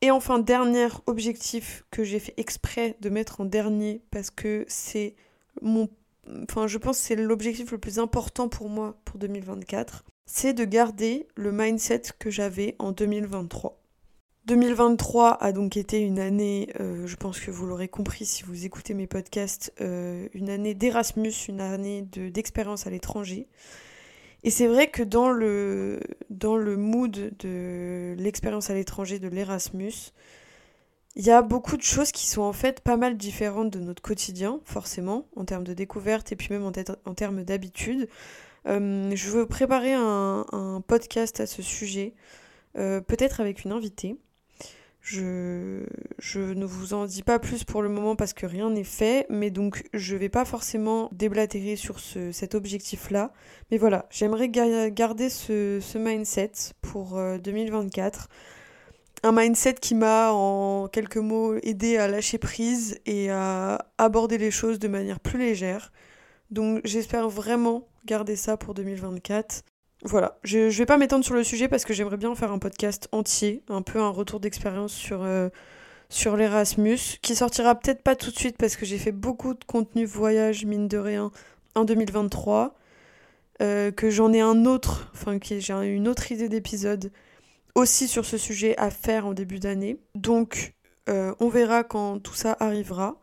Et 0.00 0.10
enfin, 0.10 0.38
dernier 0.38 0.88
objectif 1.06 1.84
que 1.90 2.04
j'ai 2.04 2.18
fait 2.18 2.34
exprès 2.36 2.96
de 3.00 3.08
mettre 3.08 3.40
en 3.40 3.44
dernier 3.44 4.02
parce 4.10 4.30
que 4.30 4.64
c'est 4.68 5.14
mon. 5.62 5.88
Enfin, 6.48 6.66
je 6.66 6.78
pense 6.78 6.98
c'est 6.98 7.16
l'objectif 7.16 7.70
le 7.70 7.78
plus 7.78 7.98
important 7.98 8.48
pour 8.48 8.68
moi 8.68 8.98
pour 9.04 9.18
2024. 9.18 10.04
C'est 10.26 10.52
de 10.52 10.64
garder 10.64 11.28
le 11.36 11.52
mindset 11.52 12.02
que 12.18 12.30
j'avais 12.30 12.76
en 12.78 12.92
2023. 12.92 13.80
2023 14.46 15.42
a 15.42 15.52
donc 15.52 15.78
été 15.78 16.00
une 16.00 16.18
année, 16.18 16.68
euh, 16.78 17.06
je 17.06 17.16
pense 17.16 17.40
que 17.40 17.50
vous 17.50 17.64
l'aurez 17.64 17.88
compris 17.88 18.26
si 18.26 18.42
vous 18.42 18.66
écoutez 18.66 18.92
mes 18.92 19.06
podcasts, 19.06 19.72
euh, 19.80 20.28
une 20.34 20.50
année 20.50 20.74
d'Erasmus, 20.74 21.32
une 21.48 21.62
année 21.62 22.02
d'expérience 22.02 22.86
à 22.86 22.90
l'étranger. 22.90 23.48
Et 24.42 24.50
c'est 24.50 24.66
vrai 24.66 24.90
que 24.90 25.02
dans 25.02 25.30
le, 25.30 25.98
dans 26.28 26.56
le 26.56 26.76
mood 26.76 27.32
de 27.38 28.14
l'expérience 28.18 28.68
à 28.68 28.74
l'étranger 28.74 29.18
de 29.18 29.28
l'Erasmus, 29.28 30.12
il 31.16 31.24
y 31.24 31.30
a 31.30 31.40
beaucoup 31.40 31.78
de 31.78 31.82
choses 31.82 32.12
qui 32.12 32.26
sont 32.26 32.42
en 32.42 32.52
fait 32.52 32.80
pas 32.80 32.98
mal 32.98 33.16
différentes 33.16 33.70
de 33.70 33.78
notre 33.78 34.02
quotidien, 34.02 34.60
forcément, 34.64 35.26
en 35.36 35.46
termes 35.46 35.64
de 35.64 35.72
découverte 35.72 36.32
et 36.32 36.36
puis 36.36 36.48
même 36.50 36.64
en, 36.64 36.72
en 37.06 37.14
termes 37.14 37.44
d'habitude. 37.44 38.08
Euh, 38.66 39.10
je 39.14 39.30
veux 39.30 39.46
préparer 39.46 39.94
un, 39.94 40.44
un, 40.52 40.82
podcast 40.82 41.40
à 41.40 41.46
ce 41.46 41.62
sujet, 41.62 42.12
peut-être 42.74 43.40
avec 43.40 43.64
une 43.64 43.72
invitée. 43.72 44.18
Je, 45.06 45.84
ne 46.34 46.64
vous 46.64 46.94
en 46.94 47.04
dis 47.04 47.22
pas 47.22 47.38
plus 47.38 47.62
pour 47.62 47.82
le 47.82 47.90
moment 47.90 48.16
parce 48.16 48.32
que 48.32 48.46
rien 48.46 48.70
n'est 48.70 48.84
fait, 48.84 49.26
mais 49.28 49.50
donc 49.50 49.84
je 49.92 50.16
vais 50.16 50.30
pas 50.30 50.46
forcément 50.46 51.10
déblatérer 51.12 51.76
sur 51.76 52.00
ce, 52.00 52.32
cet 52.32 52.54
objectif-là. 52.54 53.30
Mais 53.70 53.76
voilà, 53.76 54.06
j'aimerais 54.08 54.48
garder 54.48 55.28
ce, 55.28 55.78
ce, 55.82 55.98
mindset 55.98 56.52
pour 56.80 57.20
2024. 57.42 58.28
Euh, 58.30 59.28
un 59.28 59.32
mindset 59.32 59.74
qui 59.74 59.94
m'a, 59.94 60.32
en 60.32 60.88
quelques 60.88 61.18
mots, 61.18 61.54
aidé 61.62 61.98
à 61.98 62.08
lâcher 62.08 62.38
prise 62.38 62.98
et 63.04 63.30
à 63.30 63.86
aborder 63.98 64.38
les 64.38 64.50
choses 64.50 64.78
de 64.78 64.88
manière 64.88 65.20
plus 65.20 65.38
légère. 65.38 65.92
Donc 66.50 66.80
j'espère 66.84 67.28
vraiment 67.28 67.88
garder 68.06 68.36
ça 68.36 68.56
pour 68.56 68.72
2024. 68.72 69.64
Voilà, 70.04 70.38
je, 70.44 70.58
ne 70.58 70.70
vais 70.70 70.84
pas 70.84 70.98
m'étendre 70.98 71.24
sur 71.24 71.34
le 71.34 71.42
sujet 71.42 71.66
parce 71.66 71.86
que 71.86 71.94
j'aimerais 71.94 72.18
bien 72.18 72.34
faire 72.34 72.52
un 72.52 72.58
podcast 72.58 73.08
entier, 73.10 73.62
un 73.70 73.80
peu 73.80 73.98
un 73.98 74.10
retour 74.10 74.38
d'expérience 74.38 74.92
sur, 74.92 75.22
euh, 75.22 75.48
sur 76.10 76.36
l'Erasmus, 76.36 76.98
qui 77.22 77.34
sortira 77.34 77.74
peut-être 77.74 78.02
pas 78.02 78.14
tout 78.14 78.30
de 78.30 78.36
suite 78.36 78.58
parce 78.58 78.76
que 78.76 78.84
j'ai 78.84 78.98
fait 78.98 79.12
beaucoup 79.12 79.54
de 79.54 79.64
contenu 79.64 80.04
voyage, 80.04 80.66
mine 80.66 80.88
de 80.88 80.98
rien, 80.98 81.30
en 81.74 81.86
2023, 81.86 82.74
euh, 83.62 83.90
que 83.92 84.10
j'en 84.10 84.30
ai 84.34 84.42
un 84.42 84.66
autre, 84.66 85.10
enfin 85.14 85.38
que 85.38 85.58
j'ai 85.58 85.72
une 85.72 86.06
autre 86.06 86.30
idée 86.30 86.50
d'épisode 86.50 87.10
aussi 87.74 88.06
sur 88.06 88.26
ce 88.26 88.36
sujet 88.36 88.76
à 88.76 88.90
faire 88.90 89.26
en 89.26 89.32
début 89.32 89.58
d'année. 89.58 89.98
Donc 90.14 90.74
euh, 91.08 91.34
on 91.40 91.48
verra 91.48 91.82
quand 91.82 92.18
tout 92.18 92.34
ça 92.34 92.54
arrivera. 92.60 93.18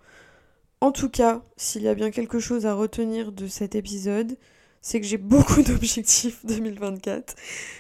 En 0.82 0.92
tout 0.92 1.10
cas, 1.10 1.44
s'il 1.58 1.84
y 1.84 1.88
a 1.88 1.94
bien 1.94 2.10
quelque 2.10 2.40
chose 2.40 2.66
à 2.66 2.74
retenir 2.74 3.32
de 3.32 3.46
cet 3.46 3.76
épisode, 3.76 4.36
c'est 4.82 5.00
que 5.00 5.06
j'ai 5.06 5.18
beaucoup 5.18 5.62
d'objectifs 5.64 6.46
2024. 6.46 7.36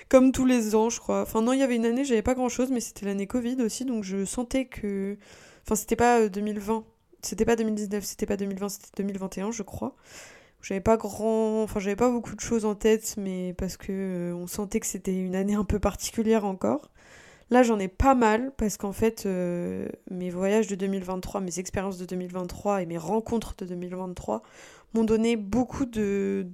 Comme 0.09 0.31
tous 0.31 0.45
les 0.45 0.75
ans, 0.75 0.89
je 0.89 0.99
crois. 0.99 1.23
Enfin, 1.23 1.41
non, 1.41 1.53
il 1.53 1.59
y 1.59 1.63
avait 1.63 1.75
une 1.75 1.85
année, 1.85 2.05
j'avais 2.05 2.21
pas 2.21 2.35
grand 2.35 2.49
chose, 2.49 2.69
mais 2.71 2.79
c'était 2.79 3.05
l'année 3.05 3.27
Covid 3.27 3.61
aussi, 3.61 3.85
donc 3.85 4.03
je 4.03 4.25
sentais 4.25 4.65
que. 4.65 5.17
Enfin, 5.65 5.75
c'était 5.75 5.95
pas 5.95 6.27
2020, 6.29 6.77
euh, 6.77 6.81
c'était 7.21 7.45
pas 7.45 7.55
2019, 7.55 8.03
c'était 8.03 8.25
pas 8.25 8.37
2020, 8.37 8.69
c'était 8.69 9.03
2021, 9.03 9.51
je 9.51 9.63
crois. 9.63 9.95
J'avais 10.61 10.81
pas 10.81 10.97
grand. 10.97 11.63
Enfin, 11.63 11.79
j'avais 11.79 11.95
pas 11.95 12.09
beaucoup 12.09 12.35
de 12.35 12.41
choses 12.41 12.65
en 12.65 12.75
tête, 12.75 13.15
mais 13.17 13.53
parce 13.57 13.77
que 13.77 13.91
euh, 13.91 14.35
on 14.35 14.47
sentait 14.47 14.79
que 14.79 14.85
c'était 14.85 15.15
une 15.15 15.35
année 15.35 15.55
un 15.55 15.65
peu 15.65 15.79
particulière 15.79 16.45
encore. 16.45 16.91
Là, 17.51 17.63
j'en 17.63 17.79
ai 17.79 17.89
pas 17.89 18.15
mal 18.15 18.53
parce 18.55 18.77
qu'en 18.77 18.93
fait, 18.93 19.25
euh, 19.25 19.89
mes 20.09 20.29
voyages 20.29 20.67
de 20.67 20.75
2023, 20.75 21.41
mes 21.41 21.59
expériences 21.59 21.97
de 21.97 22.05
2023 22.05 22.81
et 22.81 22.85
mes 22.85 22.97
rencontres 22.97 23.55
de 23.57 23.65
2023 23.65 24.41
m'ont 24.93 25.03
donné 25.03 25.35
beaucoup 25.35 25.85
de, 25.85 26.45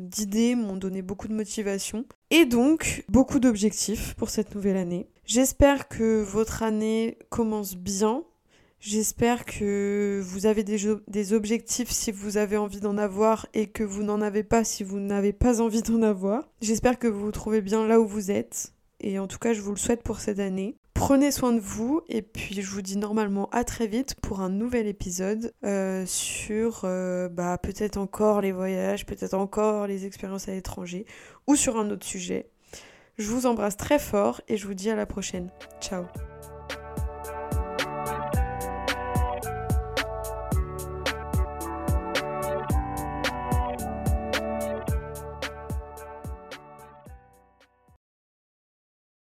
d'idées, 0.00 0.54
m'ont 0.54 0.76
donné 0.76 1.02
beaucoup 1.02 1.28
de 1.28 1.34
motivation 1.34 2.04
et 2.30 2.44
donc 2.44 3.04
beaucoup 3.08 3.38
d'objectifs 3.38 4.14
pour 4.14 4.30
cette 4.30 4.54
nouvelle 4.54 4.76
année. 4.76 5.06
J'espère 5.24 5.88
que 5.88 6.22
votre 6.22 6.62
année 6.62 7.18
commence 7.30 7.76
bien. 7.76 8.24
J'espère 8.78 9.44
que 9.44 10.20
vous 10.22 10.46
avez 10.46 10.62
des, 10.62 10.78
des, 11.08 11.32
objectifs 11.32 11.90
si 11.90 12.12
vous 12.12 12.36
avez 12.36 12.56
envie 12.56 12.80
d'en 12.80 12.98
avoir 12.98 13.46
et 13.54 13.66
que 13.66 13.82
vous 13.82 14.02
n'en 14.02 14.20
avez 14.20 14.42
pas 14.42 14.64
si 14.64 14.84
vous 14.84 15.00
n'avez 15.00 15.32
pas 15.32 15.60
envie 15.60 15.82
d'en 15.82 16.02
avoir. 16.02 16.48
J'espère 16.60 16.98
que 16.98 17.08
vous 17.08 17.24
vous 17.24 17.32
trouvez 17.32 17.62
bien 17.62 17.86
là 17.86 17.98
où 18.00 18.06
vous 18.06 18.30
êtes. 18.30 18.74
Et 19.00 19.18
en 19.18 19.26
tout 19.26 19.38
cas, 19.38 19.54
je 19.54 19.60
vous 19.60 19.72
le 19.72 19.78
souhaite 19.78 20.02
pour 20.02 20.20
cette 20.20 20.38
année. 20.38 20.76
Prenez 20.96 21.30
soin 21.30 21.52
de 21.52 21.60
vous 21.60 22.00
et 22.08 22.22
puis 22.22 22.60
je 22.60 22.68
vous 22.68 22.82
dis 22.82 22.96
normalement 22.96 23.48
à 23.52 23.64
très 23.64 23.86
vite 23.86 24.16
pour 24.22 24.40
un 24.40 24.48
nouvel 24.48 24.86
épisode 24.86 25.52
euh, 25.64 26.04
sur 26.06 26.80
euh, 26.84 27.28
bah, 27.28 27.58
peut-être 27.58 27.98
encore 27.98 28.40
les 28.40 28.50
voyages, 28.50 29.06
peut-être 29.06 29.34
encore 29.34 29.86
les 29.86 30.06
expériences 30.06 30.48
à 30.48 30.52
l'étranger 30.52 31.06
ou 31.46 31.54
sur 31.54 31.76
un 31.76 31.90
autre 31.90 32.06
sujet. 32.06 32.50
Je 33.18 33.28
vous 33.28 33.46
embrasse 33.46 33.76
très 33.76 33.98
fort 33.98 34.40
et 34.48 34.56
je 34.56 34.66
vous 34.66 34.74
dis 34.74 34.90
à 34.90 34.96
la 34.96 35.06
prochaine. 35.06 35.50
Ciao 35.80 36.04